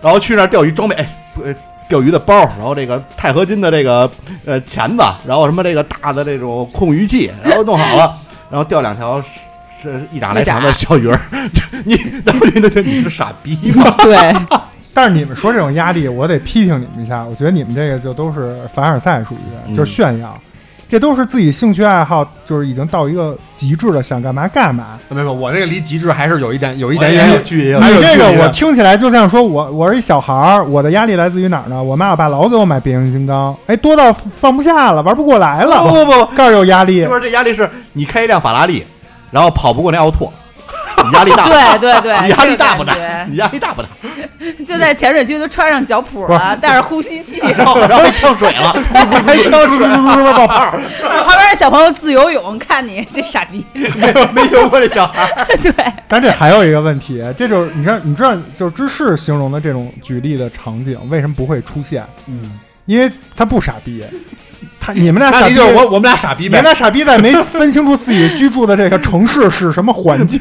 [0.00, 1.08] 然后去那儿钓鱼装备，哎
[1.44, 1.54] 呃
[1.88, 4.10] 钓鱼的包，然后这个钛合金的这个
[4.44, 8.14] 呃钳子，然后什么这个大的这种控鱼器， 然后弄好了，
[8.50, 9.28] 然后钓两条是
[9.80, 11.18] 是一打来长的小鱼儿，
[11.86, 11.94] 你
[12.26, 13.84] 然后人都觉得你是傻逼吗？
[14.02, 14.16] 对，
[14.92, 17.24] 但是你们说这种压力，我得批评你们一下。
[17.24, 19.74] 我觉得你们这个就都是凡尔赛，属于嗯。
[19.74, 20.38] 就是炫耀，
[20.88, 24.98] 这都是自己兴趣爱好，就是已经到一个极致了，想干嘛干嘛。
[25.10, 27.44] 没有，我这个离极致还是有一点有一一点远。
[27.44, 31.82] 距离你这还有距离的个我听起来就像说我我是一小孩儿，我的压力来自于哪儿呢？
[31.82, 37.14] 我妈我爸老给我买变形金刚，哎，多到放不下了，玩不过来了，不不不，这儿有压力是不。
[37.14, 38.82] 是这压力是你开一辆法拉利，
[39.30, 40.32] 然后跑不过那奥拓，
[41.04, 41.92] 你压力大对？
[41.92, 42.94] 对对，你压力大不大？
[43.28, 43.88] 你 压力大不大？
[44.66, 48.72] 就在潜水区都穿上脚蹼了，带着呼吸器， 然后然后呛水了，
[49.26, 49.78] 还呛水，
[50.32, 53.64] 爆泡，旁边的小朋友自由泳，看你这傻逼。
[53.72, 55.28] 没有没有过这小孩。
[55.62, 55.72] 对，
[56.06, 62.04] 但这还有一个问题，这就是你知道，你知道，就是芝士形容的这种举例的场景为什么不会出现？
[62.26, 64.04] 嗯，因为他不傻逼，
[64.88, 66.62] 他你们俩傻逼，就是我我们俩傻逼呗你们。
[66.62, 70.40] 俩傻逼在没分清楚自己居住的这个城市是什么环境，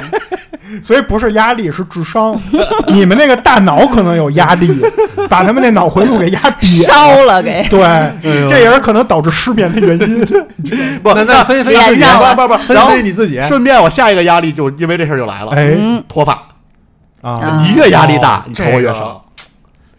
[0.82, 2.34] 所以不是压力，是智商。
[2.86, 4.74] 你们那个大脑可能有压力，
[5.28, 7.66] 把他们那脑回路给压瘪烧了给。
[7.68, 7.78] 对，
[8.48, 10.24] 这也是可能导致失眠的原因。
[11.02, 13.38] 不，那那分析分析不不不，分然后析你自己。
[13.42, 16.32] 顺便我下一个压力就因为这事儿就来了，哎嗯，脱发，
[17.20, 19.26] 啊，啊你越压力大哦，你头发越少。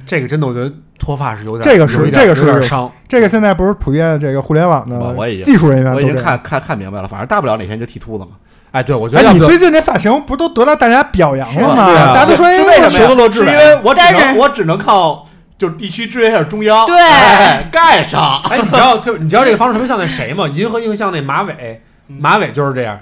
[0.06, 2.92] 这个真的，我觉得脱发是有点，这个是这个是有点伤。
[3.08, 6.02] 这个现在不是普遍这个互联网我我已经的技术人员我。
[6.02, 8.32] 已经看看看明白了，反正大不了哪天就剃秃子嘛。
[8.72, 11.88] 哎，对，我觉得哎，你最近这发型不都得到大家表扬了吗？
[11.88, 18.42] 大家都说哎，是为什么是因为我只能我只能靠就是地区支援一下中央，对哎盖上。
[18.50, 20.48] 哎，你知道特你知道这个方式特别像那谁吗？
[20.48, 23.00] 银河映像那马尾，马尾就是这样。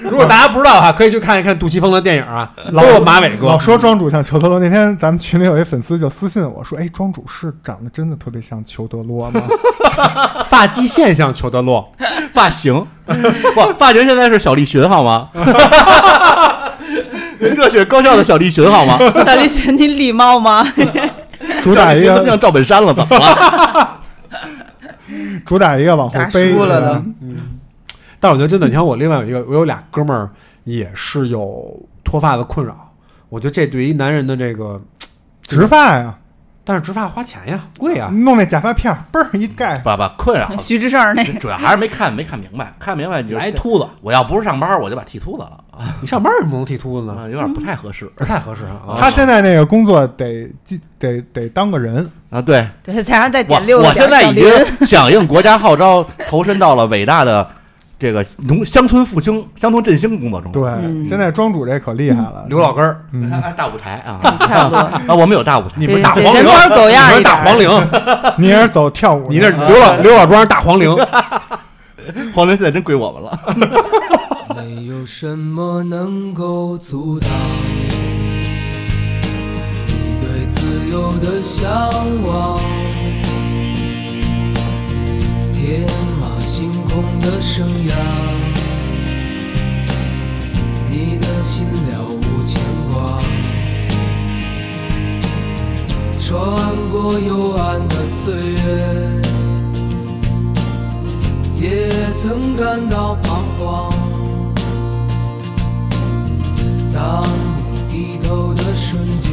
[0.08, 3.46] 如果大家不知道的话，可以去看一看杜琪峰的电影啊，老有马尾哥。
[3.46, 9.42] 老说庄主像裘德洛，那天咱们群里有一粉丝就私信我说：“哎，庄主是长得真的特别像裘德洛吗
[10.48, 11.92] 发际线像裘德洛，
[12.32, 15.28] 发型，不，发型现在是小栗旬好吗？
[17.38, 18.98] 热血高校的小栗旬好吗？
[19.24, 20.66] 小栗旬，你礼貌吗？？”
[21.60, 24.00] 主打一个像赵本山了，怎么了？
[25.44, 27.02] 主打一个往后打背输了都的
[28.20, 30.30] 但是我觉得真的，你看我另外有一个，我有俩哥们儿
[30.64, 32.92] 也是有脱发的困扰。
[33.30, 34.80] 我觉得这对于男人的这个，
[35.42, 36.14] 植发呀，
[36.64, 38.10] 但是植发花钱呀，贵呀。
[38.12, 45.64] 弄那假发片儿，嘣儿一盖，爸爸困扰， 徐志胜那主要还是没看没看明白，看明白你就来秃子，我要不是上班，我就把剃秃子了
[46.02, 47.14] 你上班为什么能剃秃子呢？
[47.18, 48.98] 啊，有点不太合适不太合适啊。
[48.98, 52.42] 他现在那个工作得得得得当个人，啊。
[52.42, 54.44] 对，对，才让再我点六个我现在已经
[54.84, 57.48] 响应国家号召，投身到了伟大的
[58.00, 60.50] 这个农乡村复兴、乡村振兴工作中。
[60.50, 61.04] 对，嗯。
[61.04, 64.78] 现在庄主这可厉害了，刘老根儿，嗯，啊大舞台啊，差不多。
[65.06, 67.68] 啊，我们有大舞台，你们大黄陵，对人狗样你们大黄陵，
[68.38, 70.96] 你也是走跳舞，你那刘老刘老庄大黄陵，
[72.34, 73.38] 黄陵现在真归我们了。
[74.56, 77.28] 没有什么能够阻挡
[79.86, 81.70] 你对自由的向
[82.26, 82.58] 往，
[87.60, 87.92] 生涯，
[90.88, 92.58] 你的心了无牵
[92.90, 93.20] 挂，
[96.18, 96.34] 穿
[96.90, 99.20] 过幽暗的岁月。
[101.58, 101.90] 也
[102.22, 103.92] 曾感到彷徨。
[106.94, 109.30] 当你低头的瞬间，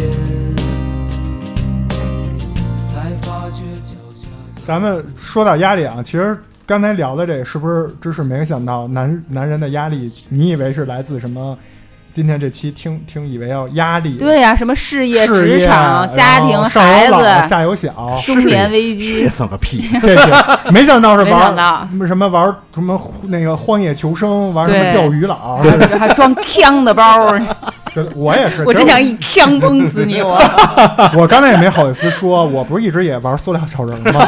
[2.86, 4.28] 才发觉脚下。
[4.68, 10.12] 咱们说到压力啊，其实刚才聊的这是不是知识没有想到男男人的压力？
[10.27, 11.58] 你以为是来自什么？
[12.12, 19.88] 今天这期听听以为要压力，对呀、什么事业、职场、家庭、然后上孩有老子、下有小，中年危这机，算个屁！
[20.01, 20.27] 这是
[20.71, 27.34] 没想到是没想玩到什么什么玩什么那个荒野求生，玩什么钓鱼佬，还还装枪的包
[28.13, 30.21] 我也是，我真想一枪崩死你！
[30.21, 30.38] 我
[31.15, 34.27] 我刚才也没好意思说，我不是一直也玩塑料小人吗？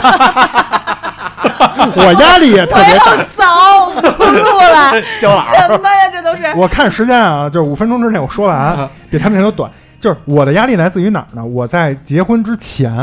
[1.95, 3.15] 我压力也特别大。
[3.15, 6.09] 要走，不录了， 什么呀？
[6.11, 9.69] 这都是我看时间啊，就是五分钟之内我说完，比他们那都短。
[9.99, 11.43] 就是我的压力来自于哪儿呢？
[11.43, 12.93] 我在结婚之前，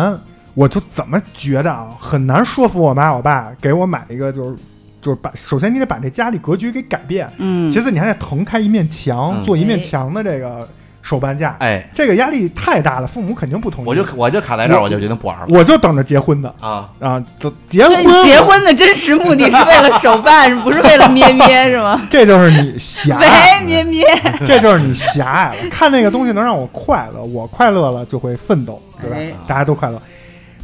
[0.54, 4.56] 我就怎么觉得啊，很难说服我妈我爸给我买一个，就是
[5.02, 10.66] 就是把首先你得把这家里格局给改变，嗯，其次你还得腾开一面墙，嗯做一面哎墙的这个
[11.06, 13.86] 手办价，哎，这个压力太大了，父母肯定不同意。
[13.86, 16.90] 我就我就卡在这儿，我我就决定不玩了我就等着结婚的啊！
[16.98, 22.02] 啊，就结婚结婚的真实目的是为了手办， 不是为了咩咩是吗？
[22.10, 24.04] 这就是你狭隘喂，咩咩，
[24.44, 25.70] 这就是你狭隘了。
[25.70, 29.16] 看那个东西能让我快乐，我快乐了就会奋斗，对吧？
[29.16, 30.02] 哎大家都快乐。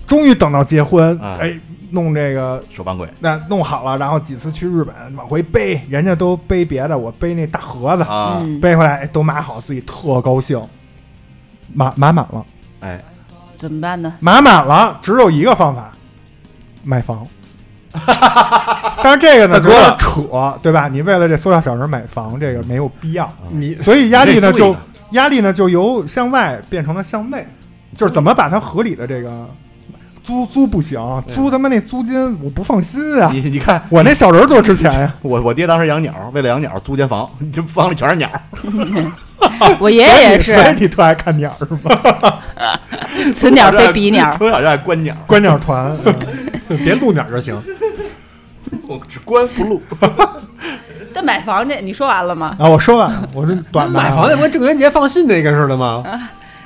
[0.08, 1.54] 终于等到结婚，啊哎，
[1.92, 8.38] 弄这个手办柜那弄好了，然后几次去日本往回背，人家都背别的，我背那大盒子，啊！
[8.40, 10.60] 嗯，背回来哎都码好，自己特高兴。
[11.74, 12.44] 码码满了，
[12.80, 13.00] 哎，
[13.56, 14.14] 怎么办呢？
[14.20, 15.92] 码满了，只有一个方法，
[16.82, 17.26] 买房。
[19.02, 20.88] 但是这个呢，就有点扯，对吧？
[20.88, 23.30] 你为了这塑料小人买房，这个没有必要。
[23.50, 24.74] 你所以压力呢就
[25.10, 27.46] 压力呢就由向外变成了向内，
[27.94, 29.46] 就是怎么把它合理的这个
[30.22, 33.30] 租租不行，租他妈那租金我不放心啊！
[33.32, 38.28] 你你看，我那小人多值钱呀、我我爹当时养鸟，为了养鸟租间房，这房里全是鸟。
[39.80, 42.38] 我爷爷也所以是你特爱看鸟是吗？
[43.34, 45.90] 此鸟非彼鸟，从小就爱观鸟，观鸟团，
[46.68, 47.60] 嗯别录鸟就行。
[48.86, 49.82] 我只观不录。
[51.14, 52.56] 但买房这你说完了吗？
[52.58, 56.02] 啊，我说完了，我说短买房那不跟郑渊洁放信那个似的吗？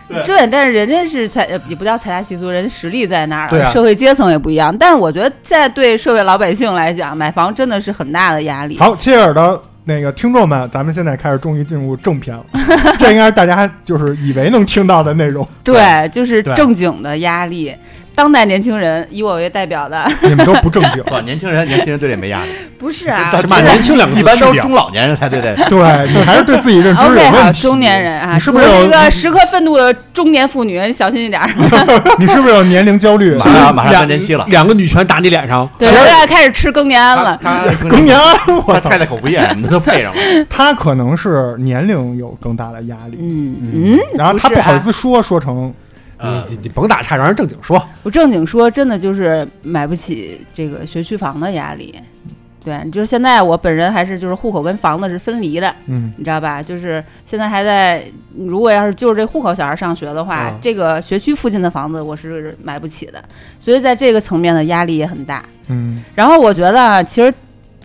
[0.09, 4.77] 对，但是人家是财，呃也不叫财大气粗，人家实力在那儿，对啊社会阶层也不一样。
[4.77, 8.79] 但我觉得，在对社会老百姓来讲，买房真的是很大的压力。
[8.79, 12.45] 好，切尔的那个听众们，咱们现在开始终于进入正片了，
[12.99, 17.75] 这应该是大家就是以为能听到的内容，对，就是正经的压力。
[18.17, 21.03] 当代年轻人，以我为代表的，你们都不正经。
[21.05, 22.49] 不， 年轻人年轻人对这没压力，
[22.79, 25.55] 不是啊，是把年轻两个一般字去掉都是中老年人才对这。
[25.69, 25.79] 对
[26.11, 27.61] 你还是对自己认知有问题。
[27.61, 30.81] 中年人啊，你是不是有一个时刻愤怒的中年妇女？
[30.81, 31.47] 你小心一点儿。
[32.19, 33.37] 你是不是有年龄焦虑？
[33.37, 37.39] 马上马上两三年期了，两个女拳打你脸上，对，我在开始吃更年安了。
[37.91, 38.35] 更年安，
[38.67, 40.19] 我太太口服液什么的都配上了。
[40.49, 45.73] 他可能是年龄有更大的压力，嗯嗯，然后他不好意思说，说成
[46.23, 47.83] 你你你甭打岔，让人正经说。
[48.03, 51.95] 我正经说，真的就是买不起这个学区房的压力。
[52.65, 56.61] 对，就是现在我本人还是就是户口跟房子是分离的，嗯，你知道吧？
[56.61, 58.03] 就是现在还在，
[58.37, 63.23] 如果要是就是这户口小孩上学的话，嗯这个学区附近的房子我是买不起的，
[63.61, 65.45] 所以在这个层面的压力也很大。
[65.69, 67.33] 嗯，然后我觉得啊，其实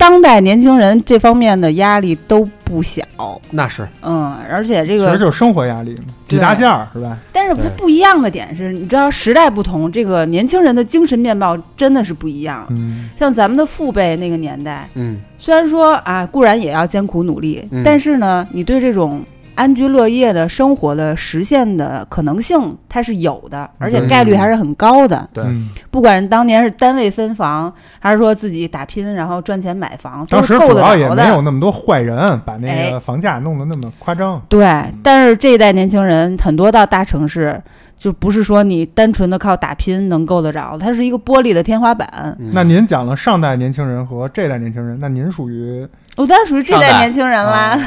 [0.02, 3.04] 当代年轻人这方面的压力都不小，
[3.52, 3.88] 那是。
[4.02, 7.16] 嗯，而且这个，其实就是生活压力嘛，几大件儿是吧？
[7.32, 12.66] 但是它不一样的点是，你知道时代不同，这个年轻人的精神面貌真的是不一样。
[12.72, 17.84] 嗯，像咱们的父辈那个年代，嗯，虽然说啊，固然也要艰苦努力，嗯。
[17.86, 19.22] 但是呢，你对这种
[19.56, 25.28] 安居乐业的生活的实现的可能性，它是有的，而且概率还是很高的。
[25.34, 31.42] 对嗯不管是当年是单位分房，还是说自己打拼然后赚钱买房，都当时主是够得要也没有。
[31.42, 34.42] 那么多坏人，把那哎个房价弄得那么夸张。
[34.48, 34.66] 对，
[35.04, 37.62] 但是这一代年轻人很多到大城市。
[37.98, 42.36] 就不是说你单纯的靠打拼能够得着，它是一个玻璃的天花板。
[42.40, 45.88] 嗯那您讲了上代年轻人和这代年轻人，那您属于
[46.22, 47.80] 我当然属于这代代年轻人啦，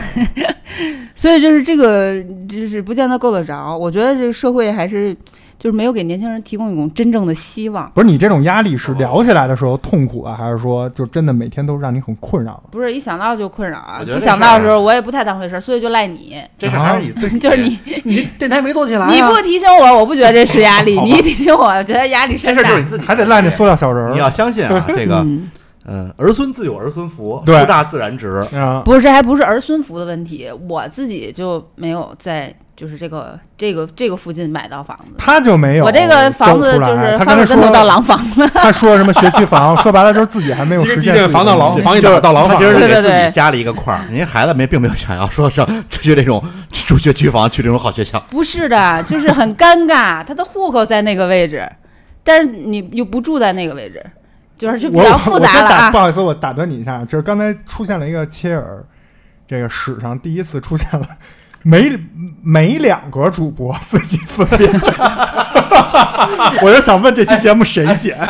[1.14, 3.76] 所以就是这个就是不见得够得着。
[3.76, 5.14] 我觉得这个社会还是
[5.56, 7.88] 就是没有给年轻人提供一种真正的希望。
[7.94, 12.66] 不是你这种压力是聊起来的时候痛苦啊，还是说就真的每天都让你很困扰啊？
[12.72, 22.82] 不是一想到就困扰啊，我觉得不想到的时候我也不太当回事儿，所以就赖你，这事儿还是你自己， 就是你 你电台没做起来、啊，你不提醒我，我不觉得这是压力；你一提醒我，觉得压力山大这事就是。
[22.82, 24.10] 你自己，还得赖那塑料小人儿。
[24.12, 25.48] 你要相信啊，这个嗯，
[25.86, 28.36] 嗯，儿孙自有儿孙福，对树大自然直。
[28.54, 35.12] 啊，不是，这还不是儿孙福的问题，我自己就没有在就是这个这个这个附近买到房子。
[35.18, 38.48] 他就没有我这个房子就是他跟他翻个跟头到说，廊坊了。
[38.54, 48.18] 他说什么学区房，说白了就是自己还没有实现自己震防到牢的梦想防一打到廊房其，实是给自对对对己加了一个块儿，人家孩子没并没有想要说上去这种住学区房，去这种好学校。
[48.30, 51.70] 不是的，就是很尴尬，他的户口在那个位置，
[52.22, 54.02] 但是你又不住在那个位置，
[54.56, 55.68] 就是就比我较复杂了啊。
[55.68, 58.84] 打不好意思，我打断你一下，就是刚才出现了一个切尔，
[59.46, 61.06] 这个史上第一次出现了
[61.64, 61.90] 每
[62.42, 64.70] 每两个主播自己分辨，
[66.60, 68.14] 我就想问这期节目谁剪？
[68.20, 68.26] 啊，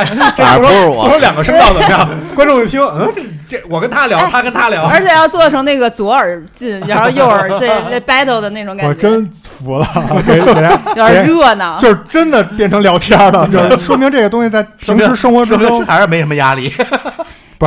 [0.57, 2.09] 不是就我，说两个声道怎么样？
[2.37, 3.22] 观众一听，嗯，这
[3.59, 9.87] 这我跟他聊，他跟他聊，而且要做成那个左耳进，然后右耳这这 battle 的那种感觉，我真服了，
[10.24, 11.76] 给给大家有点热闹。
[11.80, 16.72] 就是真的变成聊天了，就是说明这个东西在平时生活之中，还是没什么压力。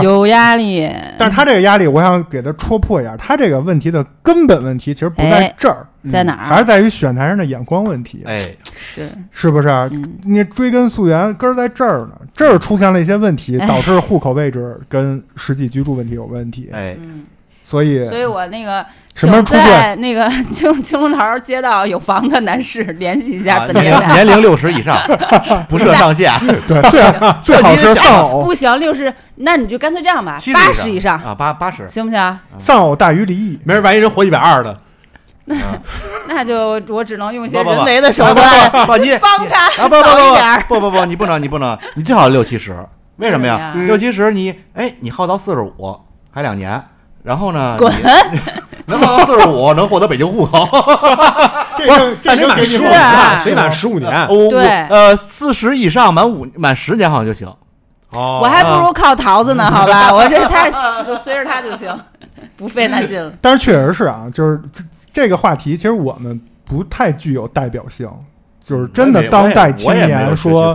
[0.04, 6.46] 有压力，但是他这个压力，我想给他戳破一下，他这个问题的根本问题其实不在哎这儿，在哪儿？
[6.46, 8.40] 还是在于选材上的眼光问题，哎，
[8.74, 9.68] 是，是不是？
[9.70, 13.68] 嗯，你追根溯源，根儿在这儿呢，这儿出现了一些问题，哎。
[13.68, 17.26] 导致户口位置跟实际居住问题有问题，哎，嗯，
[17.68, 19.70] 所以所以我那个什么时候出请柜？
[19.70, 24.13] 在那个 青青龙桥街道有房的男士联系一下啊本电台。
[24.13, 24.97] 年年龄六十以上，
[25.68, 26.32] 不设上限，
[26.65, 32.39] 对，最好 最好是丧偶，不行，六十，那你就干脆这样吧，七八十以上，啊，八八十，行不行？
[32.57, 33.59] 丧偶大于离异。
[33.65, 34.80] 没人万一人活一百二的，
[35.43, 35.55] 那
[36.30, 39.99] 那就我只能用一些人为的手段不不，你帮他啊不
[40.70, 40.80] 不。
[40.80, 42.74] 不不不不，你不能你不能，你最好六七十，
[43.18, 43.53] 为什么呀？
[43.55, 45.99] 为什么呀六七十你哎，你耗到四十五，
[46.32, 46.82] 还两年，
[47.28, 47.93] 然后呢，滚
[48.88, 50.65] 能耗到四十五，能获得北京户口。
[51.75, 54.28] 这个这得满十五得满十五年。
[54.30, 57.45] 我对呃，四十以上满五满十年好像就行。
[58.11, 60.11] 哦我还不如靠桃子呢，好吧？
[60.15, 60.71] 我这太
[61.05, 61.93] 就随着他就行，
[62.55, 63.30] 不费那劲了。
[63.41, 68.09] 但是确实是啊，就是这这个话题，其实我们不太具有代表性，
[68.63, 70.73] 就是真的当代青年说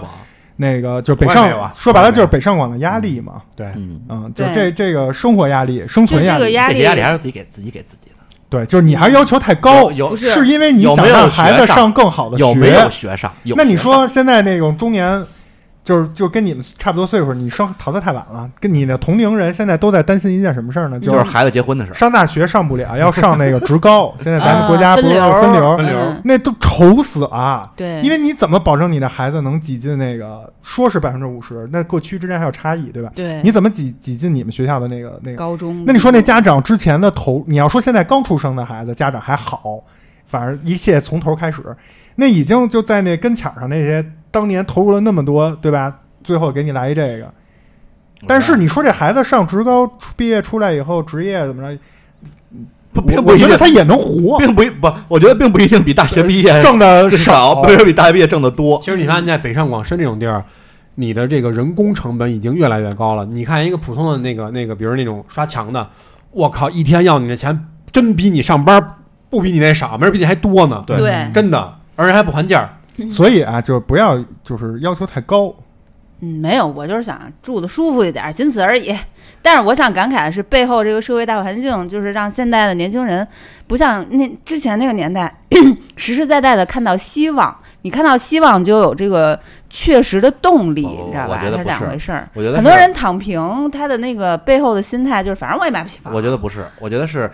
[0.63, 6.75] 那个，就是北上说白了就是北上广的压力嘛，对，嗯，嗯，就这这个生活压力、生存压力，这个压力。
[6.79, 8.17] 这压力还是自己给自己给自己的。
[8.49, 13.33] 对，就是你还是要求太高，有有是是因为你想让孩子上上更好的学，有没有学上？
[13.43, 13.95] 有那你学上。
[13.95, 15.25] 说现在那种中年，
[15.85, 21.01] 就是就跟你们差不多岁数，你生淘汰太晚了，跟你的同龄人现在都在担心一件什么事儿呢？
[21.01, 24.14] 就是孩子结婚的事儿，上大学上不了，要上那个职高。
[24.18, 27.68] 现在咱们国家啊不是分流分流，分流嗯那都愁死了。
[27.74, 33.11] 对，因为你怎么保证你的孩子能挤进那个说是百分之五十，那各区之间还有差异，对吧？
[33.14, 35.37] 对你怎么挤挤进你们学校的那个那个？
[35.37, 39.83] 高中，那你说那家长之前的投，你要说现在刚出生的孩子，家长还好，
[40.26, 41.61] 反正一切从头开始。
[42.14, 45.99] 那已经就在那跟前儿上那些当年投入了那么多，对吧？
[46.24, 47.33] 最后给你来一这个，
[48.26, 51.78] 但是你说这孩子上职高毕业出来以后，职业怎么着？
[52.93, 58.78] 不我并不一定我觉得他也能活，并不不，我觉得并不一定比大学毕业挣的少，不是比大学毕业挣的多。
[58.83, 60.45] 其实你发现，在北上广深这种地儿，
[60.97, 63.24] 你的这个人工成本已经越来越高了。
[63.26, 65.89] 你看一个普通的那个那个，比如那种刷墙的，
[66.30, 68.95] 我靠，一天要你的钱真比你上班
[69.30, 72.70] 不比你那少，没人比你还多呢，对对，真的，而且还不还价儿。
[73.11, 75.55] 所以啊，就是不要就是要求太高。
[76.24, 78.97] 嗯，没有，我就是想住的舒服一点，仅此而已。
[79.43, 83.26] 但是我想感慨的是，背后这个社会大环境，就是让现在的年轻人
[83.66, 85.34] 不像那之前那个年代，
[85.97, 87.57] 实实在在的看到希望。
[87.84, 89.36] 你看到希望，就有这个
[89.68, 91.40] 确实的动力，你知道吧？
[91.43, 92.28] 它是我觉得不是两回事儿。
[92.34, 96.14] 我觉得是很多人躺平，他的那个背后的心态就是，反正我也买不起房。
[96.14, 97.28] 我觉得不是，我觉得是，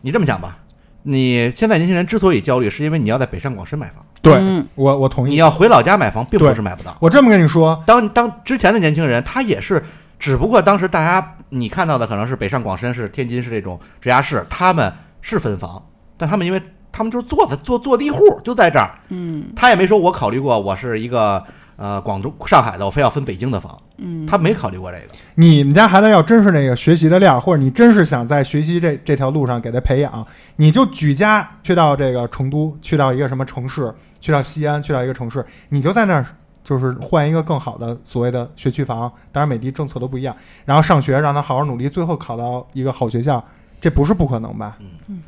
[0.00, 0.56] 你这么想吧，
[1.02, 5.30] 你现在年轻人之所以焦虑，是因为你要在北上广深买房，对、嗯我，我同意。
[5.30, 6.96] 你要回老家买房，并不是买不到。
[7.00, 9.82] 我这么跟你说，当当之前的年轻人，他也是，
[10.18, 15.82] 只不过当时大家你看到的可能是北上广深是天津市这种直辖市，他们是分房，
[16.16, 16.60] 但他们因为
[16.92, 21.42] 他们就是坐的坐坐地户，就在这儿，嗯他也没说我考虑过我是一个
[21.80, 25.04] 呃广州上海的，我非要分北京的房，嗯，他没考虑过这个。
[25.34, 30.26] 你们家孩子要真是那个学习的料，或者你真是想在学习这这条路上给他培养，
[30.56, 36.26] 你就举家去到这个成都，去到一个什么城市，去到西安，去到一个城市，你就在那儿
[36.62, 43.42] 就是换一个更好的所谓的学区房，当然每地政策都不一样，然后上学让他好好努力，最后考到一个好学校，
[43.80, 44.76] 这不是不可能吧？
[44.80, 45.22] 嗯嗯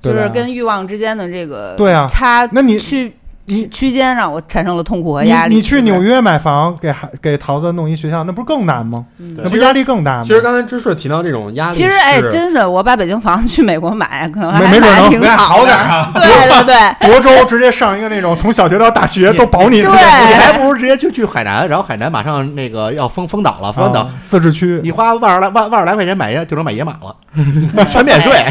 [0.00, 3.12] 就是跟欲望之间的这个对啊差，那你区你
[3.48, 5.54] 区区间让我产生了痛苦和压力。
[5.56, 9.04] 你去纽，约买房，给孩给桃子弄一学校，那不是更难吗？
[9.18, 10.22] 嗯那不压力更大吗？
[10.22, 27.14] 其实刚才芝士提到这种压力，其实哎，真是我把北京房子去美国买，可能还没没准能好点儿啊对对对，德州直接上一个那种从小学到大学都保你对你还不如直接就去海南，然后海南马上那个要封封岛了，封岛啊自治区，你花万十来万万十来块钱买一就能买野马了，
[27.90, 28.44] 全免税。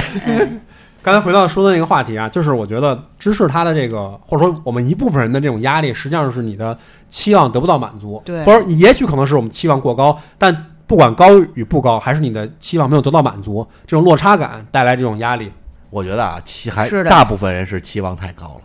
[1.08, 6.78] 刚才回到说的那个话题啊，就是我觉得知识它的这个，或者说我们一部分人的这种压力，实际上是你的
[7.08, 8.44] 期望得不到满足，对。
[8.44, 15.50] 或者也许可能是我们期望过高，但不管高与不高，还是你的期望没有得到满足，这种落差感带来这种压力。
[15.92, 18.62] 我觉得啊，期还是大部分人是期望太高了，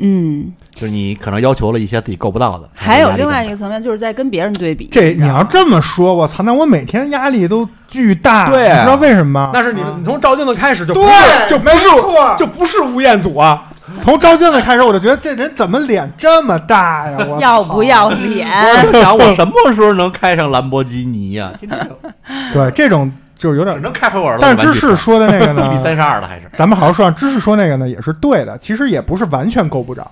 [0.00, 2.68] 嗯，就是你可能要求了一些自己够不到的。
[2.74, 4.88] 还有另外一个，层面，就是在跟别人对比。
[4.90, 9.50] 这你要这么说，我操，那我每天压力都巨大，对啊你知道为什么吗？
[9.52, 13.64] 那是你你从照镜子开始就对是就不没是错就不是吴彦祖啊，
[14.00, 17.18] 从照镜子开始，我就觉得这人怎么脸这么大呀？
[17.28, 18.48] 我要不要脸？
[18.86, 21.52] 我就想我什么时候能开上兰博基尼呀、
[22.52, 23.10] 对这种
[23.40, 23.80] 就是有只点。
[23.80, 24.36] 能开回我。
[24.38, 27.10] 但是芝士说的那个呢一比三呢，十二的还是咱们好好说啊。
[27.12, 30.06] 芝士说那个呢也是对的，其实也不是完全够不着，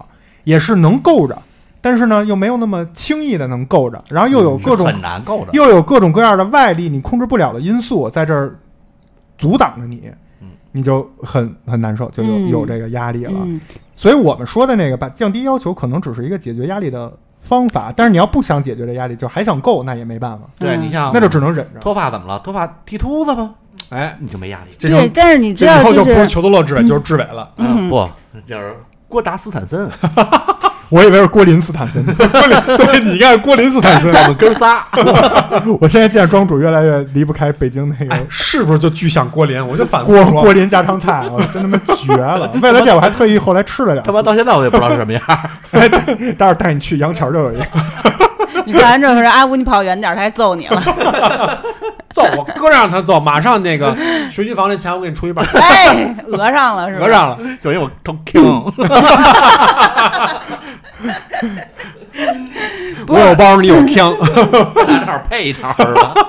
[0.45, 1.37] 也是能够着，
[1.83, 5.51] 但是呢又没有那么轻易的能够着，然后又有各种是很难够着。
[5.53, 8.59] 又有各种各样的外力你控制不了的因素在这儿
[9.37, 10.11] 阻挡着你
[10.41, 13.33] 嗯，你就很很难受，就有嗯有这个压力了。
[13.45, 13.61] 嗯，
[13.95, 21.81] 所以我们说的那个把降低要求，可能只是一个解决压力的方法，但是你要不想解决这压力，就还想够，那也没办法，嗯对你像那就只能忍着。
[21.81, 22.39] 脱发怎么了？
[22.41, 23.55] 脱发剃秃子吗？
[23.91, 24.71] 哎，你就没压力。
[24.79, 27.51] 这就对，但是你知道，这以后就不是是裘德勒志伟，就是志伟了。
[27.57, 28.07] 嗯不，
[28.45, 28.77] 就是
[29.09, 29.89] 郭达斯坦森，
[30.91, 34.87] 我以为是郭林斯坦森， 对你看郭林斯坦森， 我们哥仨。
[35.81, 39.67] 我现在见庄主越来越离不开北京那哎个，是不是就巨像郭林？
[39.67, 42.51] 我就反复郭说郭林家常菜，我真他妈绝了！
[42.63, 44.23] 为了这，我还特意后来吃了两他妈。
[44.23, 45.23] 到现在我也不知道是什么样。
[46.37, 47.65] 待会儿带你去杨桥就有一个，
[48.67, 50.83] 你看完之后说阿吴，你跑远点，他还揍你了。
[52.11, 53.95] 揍我哥让他揍，马上那个
[54.31, 57.07] 学区房那钱我给你出一半，哎，讹上了是吧？
[57.07, 57.39] 讹上了。
[57.61, 58.45] 就因为我偷 king，
[63.07, 64.15] 我有包，你有枪，
[64.87, 66.15] 俩套配一套是吧？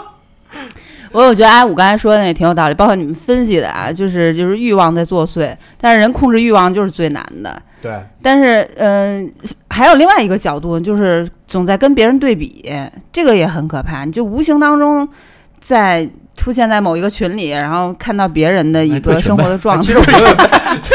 [1.11, 7.59] 我我觉得阿五刚才说的那也挺有道理，包括你们分析的啊，就是就是欲望在作祟，但是人控制欲望就是最难的。
[7.81, 9.33] 对，但是，嗯、
[9.69, 12.71] 还有另外一个角度，就是总在跟别人对比，
[13.11, 14.05] 这个也很可怕。
[14.05, 15.09] 你就无形当中
[15.61, 20.19] 在出现在某一个群里，然后看到别人的一个生活的状态其实，我觉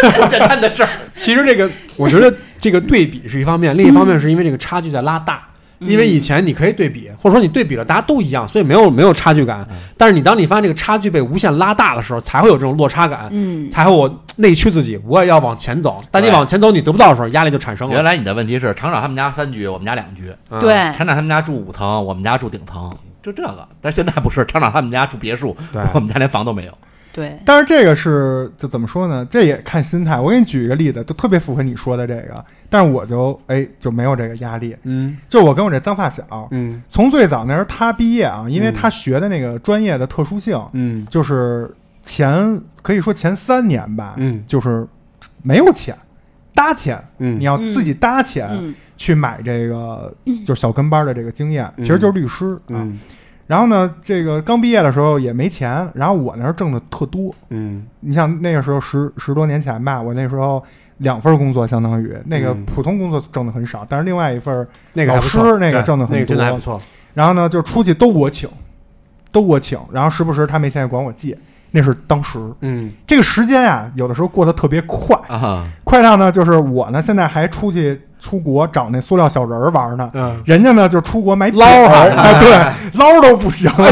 [0.02, 0.88] 得，很简单的事儿。
[1.16, 5.42] 其实这个，我觉得这个对比是一方面，另一方面是因为这个差距在拉大。
[5.80, 9.66] 因为以前你可以对比，或者说你对比了，大家都一样，所以没有没有差距感。
[9.98, 16.02] 但是你当你发现这个差距被无限拉大的时候，才会有这种落差感，嗯，才会我内驱自己，我也要往前走。
[16.10, 17.94] 但你往前走，你得不到的时候，压力就产生了。
[17.94, 22.90] 原来你的问题是厂长他们家三居，我们家两居；嗯对，厂长他们家住五层，我们家住顶层，
[23.24, 23.66] 就这个。
[23.80, 26.72] 但现在不是，厂长他们家住别墅对，我们家连房都没有。
[27.12, 29.24] 对，但是这个是就怎么说呢？
[29.30, 30.18] 这也看心态。
[30.18, 34.76] 我给你举一个例子，就特别符合你说的这个，但是我就哎就没有这个压力。
[34.82, 41.72] 嗯就我跟我这脏发小，嗯从最早那时候他毕业啊，因为嗯他学的那个专业的特殊性，嗯就是
[42.02, 44.84] 前可以说前三年吧，嗯就是
[45.40, 45.96] 没有钱
[46.54, 48.74] 搭钱，嗯，你要自己搭钱嗯。
[48.96, 50.14] 去买这个
[50.46, 51.82] 就是小跟班的这个经验，嗯。
[51.82, 52.80] 其实就是律师啊。
[52.80, 52.98] 嗯
[53.46, 57.84] 然后呢，这个刚毕业的时候也没钱，然后我那时候挣的特多，嗯。
[58.00, 60.64] 你像那个时候十十多年前吧，我那时候
[60.98, 62.64] 两份工作，相当于那个嗯。
[62.64, 66.80] 普通工作挣的很少，但是另外一份那个老师那个挣的很那个真的还多不错。
[67.12, 68.48] 然后呢，就出去都我请，
[69.30, 71.36] 都我请，然后时不时他没钱也管我借，
[71.76, 81.66] 那是当时嗯这个时间呀，有的时候过得特别快，啊，快到呢，就是我呢现在还出去出国找那塑料小人儿玩呢，嗯人家呢就出国买捞
[82.38, 83.90] 对，捞都不行了，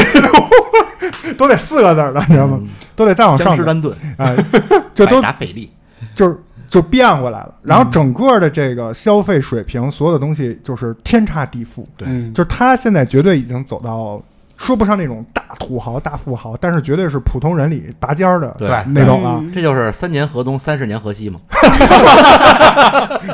[1.37, 2.57] 都得四个字的，你知道吗？
[2.95, 4.33] 都得再往上走江诗丹顿，啊，
[4.95, 5.69] 就都百达翡丽，
[6.15, 6.37] 就是
[6.69, 7.53] 就变过来了。
[7.63, 11.85] 然后整个的这个消费水平，所有的东西就是天差地负。
[11.97, 14.21] 对嗯就是他现在绝对已经走到
[14.63, 19.35] 说不上那种大土豪、大富豪，但是绝对是普通人里拔尖儿的对那种了。
[19.39, 21.39] 嗯这就是三年河东，三十年河西嘛。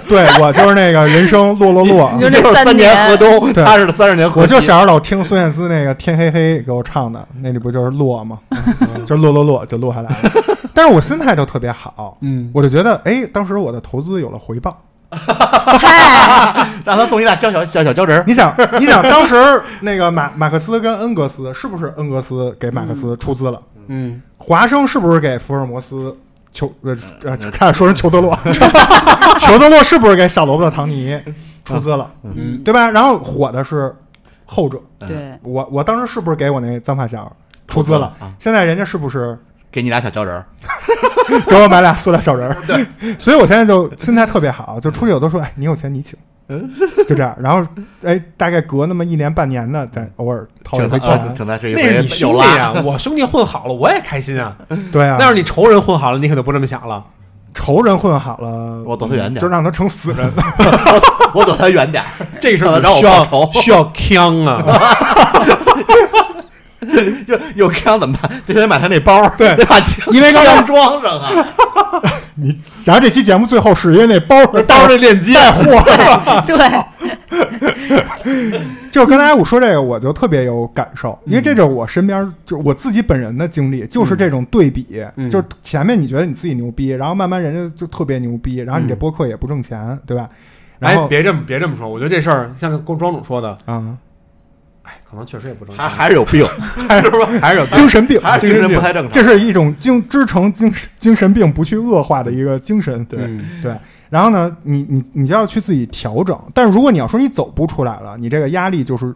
[0.07, 4.53] 对我就是那个人生落落落 你，就就是三年河东，对他是三十年河西。
[4.53, 8.39] 我就小时候老听孙燕姿那个《天黑黑》给我唱的，那里不就是落吗？
[8.49, 10.17] 嗯就落落落就落下来了。
[10.73, 14.75] 但是我心态就特别好，嗯我就觉得，哎，当时我的投资有了回报。
[15.79, 18.23] 嗨，让他送你俩胶小小小胶人儿。
[18.27, 23.59] 你想， 你想当时那个马马克思跟恩格斯，是不是恩格斯给马克思出资了？
[23.87, 26.15] 嗯华生是不是给福尔摩斯
[26.51, 28.37] 裘呃呃，开始说成裘德洛，
[29.39, 31.19] 裘德洛是不是给小萝卜的唐尼
[31.65, 32.09] 出资了？
[32.23, 32.89] 嗯对吧？
[32.89, 33.93] 然后火的是
[34.45, 37.35] 后者，对，我我当时是不是给我那脏发小
[37.67, 38.13] 出资了？
[38.19, 39.37] 啊，现在人家是不是
[39.71, 40.45] 给你俩小胶人儿。
[41.47, 42.57] 给我买俩塑料小人儿？
[42.65, 42.85] 对，
[43.19, 46.17] 所以我现在就心态特别好，就出去我都说，哎，你有钱你请，
[47.07, 47.35] 就这样。
[47.39, 47.63] 然后
[48.03, 51.35] 哎，大概隔那么一年半年的，再 偶尔掏一请他回钱。
[51.35, 54.57] 请他这一那是回你兄弟啊，我兄弟混好了，我也开心啊。
[54.91, 57.03] 对啊，那要是你仇人混好了，你可就不这么想了。
[57.53, 60.31] 仇人混好了，我躲他远点就让他成死人。
[61.33, 62.03] 我躲他远点，
[62.41, 64.63] 这个时候让我需要仇需要枪啊，
[67.27, 68.31] 就有看怎么办？
[68.45, 69.77] 得得买他那包，对得把
[70.11, 71.31] 因为刚才装上啊。
[72.41, 75.63] 你，然后这期节目最后是因为那包包的链接带货，
[76.47, 76.57] 对，
[78.89, 90.29] 就是刚才我说这个，我就特别有感受，因为这就是我身边，就是我自己本人的经历，就是这种对比，嗯就是前面你觉得你自己牛逼，然后慢慢人家就特别牛逼，然后你这播客也不挣钱，对吧？
[90.79, 93.83] 然哎，后别这么别这么说，我觉得这事儿像跟庄主说的，啊，
[94.89, 96.43] 哎，可能确实也不正还常，还是有病，
[96.89, 97.09] 还是
[97.39, 99.11] 还是有精神病，还是精神不太正常。
[99.11, 103.19] 这是一种精支撑精神精神病不去恶化的一个精神，对。
[103.21, 103.77] 嗯对，
[104.09, 106.35] 然后呢，你你你就要去自己调整。
[106.53, 109.13] 但是如果你要说你走不出来了，你这个压力就是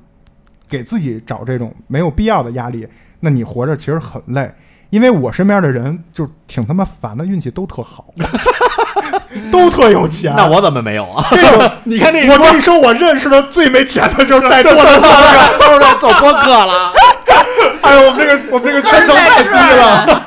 [0.69, 2.87] 给自己找这种没有必要的压力，
[3.19, 4.53] 那你活着其实很累。
[4.91, 8.13] 因为我身边的人就挺他妈烦的，运气都特好，
[9.51, 10.33] 都特有钱。
[10.35, 11.25] 那我怎么没有啊？
[11.31, 15.57] 这个， 你看这我跟你说，我认识的最没钱的就是在座的三个。
[15.59, 16.91] 都是在做播客了。
[17.81, 20.23] 哎呦，我们这个我们这个圈层太低了。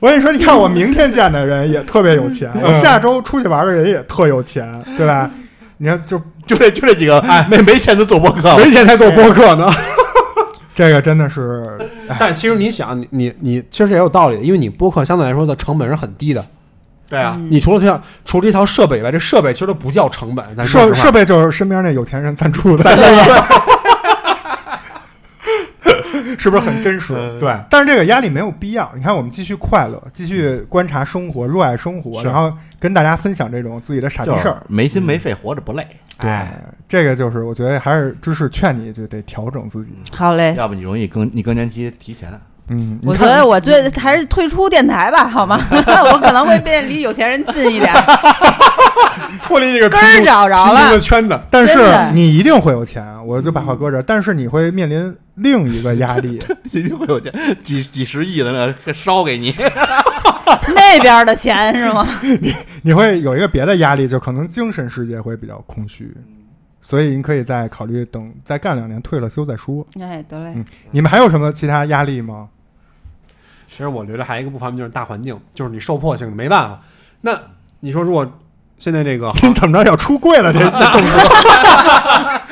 [0.00, 4.66] 我跟你说，你看我明天见的人也特别有钱，我下周出去玩的人也特有钱，
[4.98, 5.30] 对吧？
[5.78, 9.66] 你看，就就这就这几个没没钱的做播客，没钱才做播客呢。
[10.74, 16.44] 这个真的是，哎但其实你想，你你你其实也有道理，因为你播客相对来说的成本是很低的。
[17.08, 20.44] 对啊，你除了这条除了这套设备以外，这设备其实都不叫成本。
[20.56, 22.84] 咱说实话设设备就是身边那有钱人赞助的，
[26.38, 27.14] 是不是很真实？
[27.16, 28.90] 嗯对，但是这个压力没有必要。
[28.94, 34.62] 你看，我们继续快乐，继续观察生活，热爱生活，是然后跟大家分享这种自己的傻逼就是事儿。
[34.68, 35.86] 没心没肺，活着不累。
[36.18, 36.30] 对，
[36.88, 39.92] 这个就是我觉得还是知识劝你就得调整自己。
[40.12, 40.54] 好嘞。
[40.56, 42.30] 要不你容易更你更年期提前。
[42.68, 45.60] 嗯，我觉得我最还是退出电台吧，好吗？
[45.70, 47.92] 我可能会变离有钱人近一点。
[49.42, 51.38] 脱离这个根儿找着了圈子。
[51.50, 51.78] 但是
[52.14, 54.02] 你一定会有钱，我就把话搁这儿。
[54.02, 56.40] 但是你会面临另一个压力，
[56.72, 59.54] 一定会有钱，几几十亿的那个烧给你。
[60.74, 62.06] 那边的钱是吗？
[62.82, 66.10] 你会有一个别的压力，就可能精神世界会比较空虚，
[66.80, 69.86] 所以你可以再考虑等再干两年退了休再说。
[70.00, 72.48] 哎，得嘞嗯，你们还有什么其他压力吗？
[73.74, 76.78] 其实我觉得还有一个不方便就是大环境，就是你受迫性的没办法。
[77.22, 77.36] 那
[77.80, 78.24] 你说如果
[78.78, 80.52] 现在这个你 怎么着要出柜了？
[80.52, 81.20] 这 这动作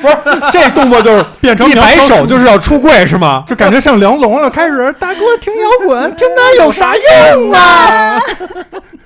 [0.03, 3.43] 不是这动作就是变成一摆手就是要出柜是吗？
[3.47, 8.19] 就感觉像梁龙了，开始大哥听摇滚，听它有啥用啊？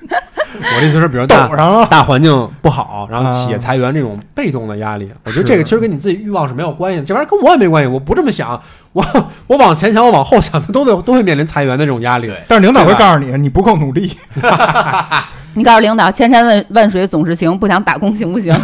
[0.09, 1.47] 我的意思是，比如大。
[1.89, 7.87] 大环境不好，然后企业啊裁员这种被动的压力，我觉得这个其实跟你自己欲望是没有关系的，这玩意儿跟我也没关系。
[7.87, 8.59] 我不这么想，
[8.93, 9.05] 我
[9.45, 12.31] 我往前想，我往后想，都得都会面临裁员的这种压力。
[12.47, 14.17] 但是领导会告诉你，你不够努力。
[15.53, 18.55] 你告诉领导，千山万万水总是情，不想打工行不行？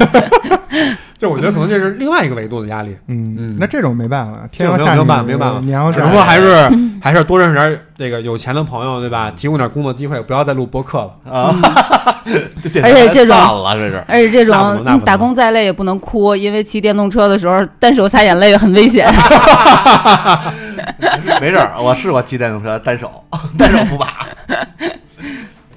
[1.23, 2.93] 就我觉得可能这是另外一个维度的压力。
[3.07, 6.69] 嗯嗯那这种没办法，这种没有天要下雨没有办法没有办法你要下只不过还是
[7.01, 9.31] 还是多认识点这个有钱的朋友，对吧？
[9.31, 11.15] 提供点工作机会，不要再录播客了。
[11.31, 11.55] 啊，
[12.83, 19.09] 而且这种了，这是而且这种打工再累也不能哭，因为骑电动车的时候单手擦眼泪很危险。
[21.39, 21.71] 没事儿。
[21.79, 23.09] 我试过骑电动车单手
[23.57, 24.27] 单手扶把，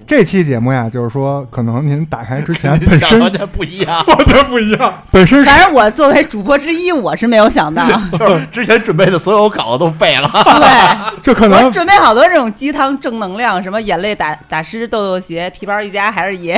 [0.06, 4.02] 这期节目呀，就是说，可能您打开之前 本想身完全不一样。
[4.06, 4.94] 完全不一样。
[5.10, 7.84] 本身是反正我作为主播之一，我是没有想到，
[8.16, 10.30] 就是之前准备的所有稿子都废了。
[10.30, 11.20] 对。
[11.20, 16.56] 就可能我准备好多这种鸡汤正能量，什么眼泪打打湿豆豆鞋，皮包一家还是爷，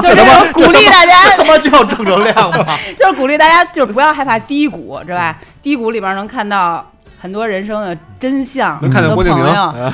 [0.00, 2.34] 就是这种鼓励大家他，妈叫正能量
[2.64, 2.78] 吗？
[2.96, 5.36] 就是鼓励大家，就是不要害怕低谷，知道吧？
[5.62, 6.88] 低谷里边能看到
[7.26, 9.44] 很多人生的真相，能看见很多郭敬明？
[9.44, 9.92] 朋友，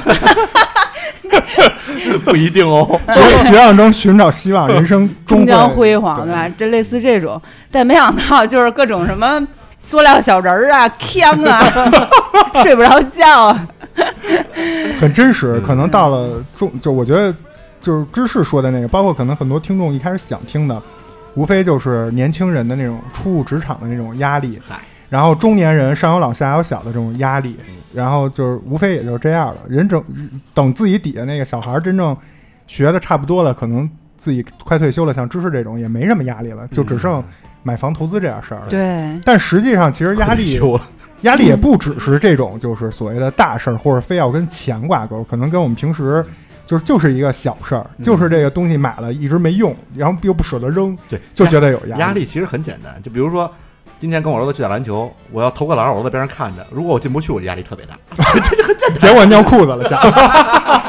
[2.27, 3.01] 不一定哦。
[3.09, 6.31] 绝绝望中寻找希望，人生终将辉煌，对。
[6.31, 6.47] 吧？
[6.59, 9.43] 这类似这种，但没想到就是各种什么
[9.81, 11.59] 塑料小人儿啊、 枪啊，
[12.63, 13.67] 睡不着觉啊，
[15.01, 15.59] 很真实。
[15.61, 17.35] 可能到了中，就我觉得
[17.81, 20.83] 就是芝士说的那个，包括可能很多听众一开始想听的，
[21.33, 24.61] 无非就是年轻人的那种初入职场的那种压力。
[24.69, 24.79] 嗨，
[25.13, 27.55] 然后中年人上有老下有小的这种压力，
[27.95, 29.59] 然后就是无非也就是这样了。
[29.69, 30.03] 人整
[30.55, 32.17] 等自己底下那个小孩儿真正
[32.67, 33.87] 学的差不多了，可能
[34.17, 37.23] 自己快退休了，像知识这种也没什么压力了，就只剩
[37.63, 38.69] 买房投资这点事儿了。
[38.71, 40.59] 对，但实际上，其实压力
[41.29, 46.25] 压力也不只是这种，就是所谓的大事儿，或者非要跟钱挂钩，可能跟我们平时
[46.65, 53.53] 就是就是一个小事儿，就是这个东西买了一直没用，然后又不舍得扔，对，就觉得有压力压力其实很简单，就比如说。
[54.03, 56.67] 今天跟我儿子去打篮球，我要投个篮，我儿子在边上看着。
[56.73, 57.97] 如果我进不去，我就压力特别大。
[58.99, 59.97] 结果尿裤子了，下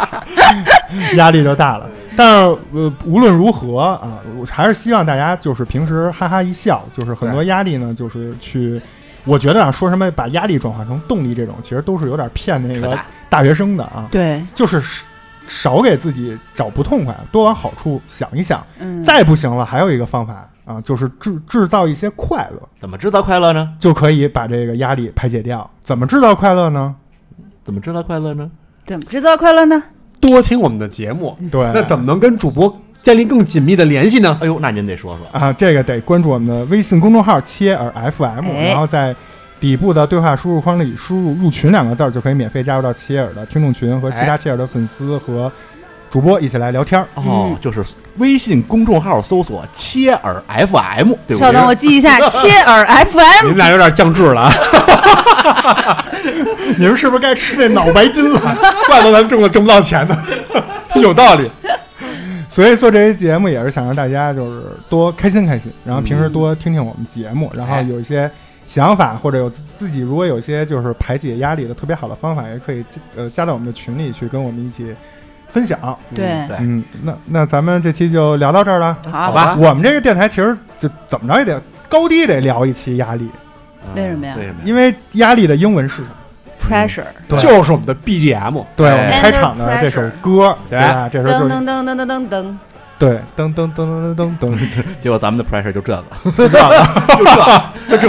[1.16, 1.88] 压力就大了。
[2.18, 8.82] 但是呃，无论如何啊，我还是希望大家就是平时哈哈一笑，就是很多压力呢，就是去。
[9.26, 14.08] 我觉得啊，说什么把压力转化成动力，这种其实都是有点骗那个大 大学生的啊。
[14.10, 18.66] 对，就是少少给自己找不痛快，多往好处想一想。
[18.80, 23.74] 嗯，再不行了，还有一个方法啊，就是制制造一些快乐，怎么制造快乐呢？
[23.80, 25.70] 就可以把这个压力排解掉。
[25.84, 26.96] 怎么制造快乐呢？
[27.64, 28.50] 怎么制造快乐呢？
[28.86, 29.84] 怎么制造快乐呢？
[30.20, 34.38] 多听我们的节目，对，那怎么能跟主播建立更紧密的联系呢？
[34.42, 35.28] 哎呦，那您得说说。
[35.38, 35.52] 啊？
[35.52, 39.14] 这个得关注我们的微信公众号“切尔 FM”，、哎然后在
[39.60, 45.52] 底部的对话输入框里输入“入群”两个字儿，就可以免费加入到切尔的听众群，和其他哎切尔的粉丝和
[46.14, 47.08] 主播一起来聊天儿。
[47.16, 47.84] 哦嗯，就是
[48.18, 51.38] 微信公众号搜索“切耳 FM”，对不对？
[51.40, 53.42] 稍等，我记一下， 切耳 FM。
[53.46, 56.06] 你们俩有点降智了啊，
[56.78, 58.40] 你们是不是该吃那脑白金了？
[58.86, 60.16] 怪不得咱们挣了挣不到钱呢，
[61.02, 61.50] 有道理。
[62.48, 68.30] 所以做这些节目也是想让大家就是多开心开心，然后平时多听听我们节目，然后有一些
[68.68, 72.86] 想法或者有自自己如果有一些就是排解压力的特别好的方法，也可以
[73.16, 74.94] 呃加到我们的群里去跟我们一起
[75.54, 75.78] 分享。
[76.16, 76.26] 对，
[76.60, 78.98] 嗯，那那咱们这期就聊到这儿了。
[79.12, 79.32] 好。
[79.32, 79.56] 吧。
[79.60, 83.30] 我们这个电台其实就怎么着也得高低得聊一期压力，
[83.96, 84.34] 为什么呀？
[84.36, 84.56] 为什么？
[84.66, 86.08] 因为压力的英文是什么
[86.60, 87.38] ？，pressure，对。
[87.38, 88.90] 就是我们的 BGM，对。
[88.90, 90.80] 我哎们开场的这首歌，对。
[90.80, 91.08] 吧？
[91.08, 92.56] 这首噔就是噔噔噔噔噔噔，
[92.98, 96.04] 对噔噔噔噔噔噔噔， 结果咱们的 pressure 就这个，
[96.36, 98.08] 就这个， 就这，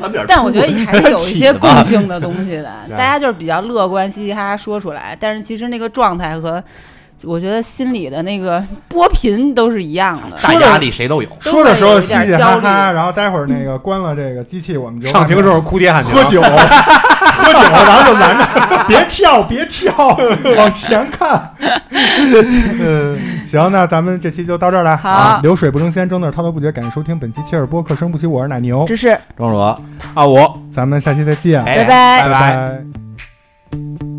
[0.00, 6.62] 咱们但我觉得还是有一些共性的东西的， 大家就是比较乐观，嘻嘻哈哈说出来，但是其实那个状态和
[7.24, 10.36] 我觉得心里的那个波频都是一样的。
[10.42, 11.28] 大压力谁都有。
[11.38, 16.40] 说的时候嘻嘻哈哈，然后待会儿那个关了这个机器，我们就上庭的时候哭爹喊娘，喝酒，
[17.52, 19.92] 喝酒， 然后就拦着，别跳，别跳，
[20.56, 21.52] 往前看。
[21.90, 24.96] 嗯， 行，那咱们这期就到这儿了。
[24.96, 26.70] 好啊流水不争先，争的滔滔不绝。
[26.70, 30.38] 感谢收听本期切尔播客，生不息，我是奶牛，这是庄主，啊，五
[30.70, 34.09] 咱们下期再见，拜拜拜拜。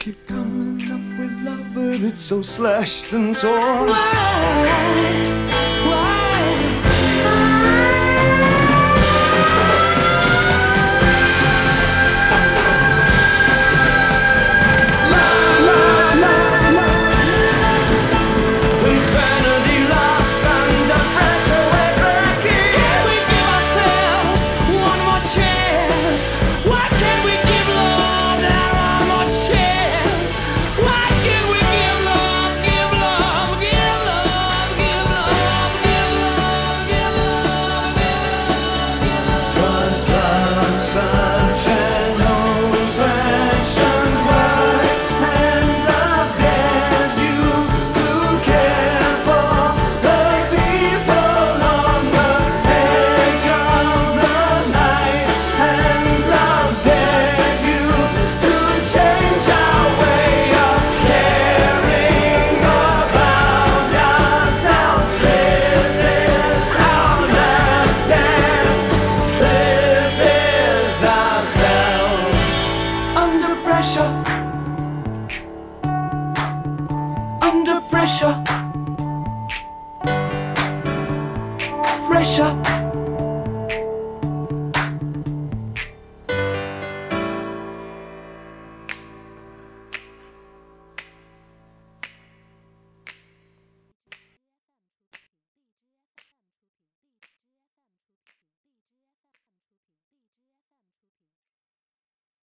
[0.00, 3.90] Keep coming up with love, but it's so slashed and torn.
[3.90, 5.39] Why?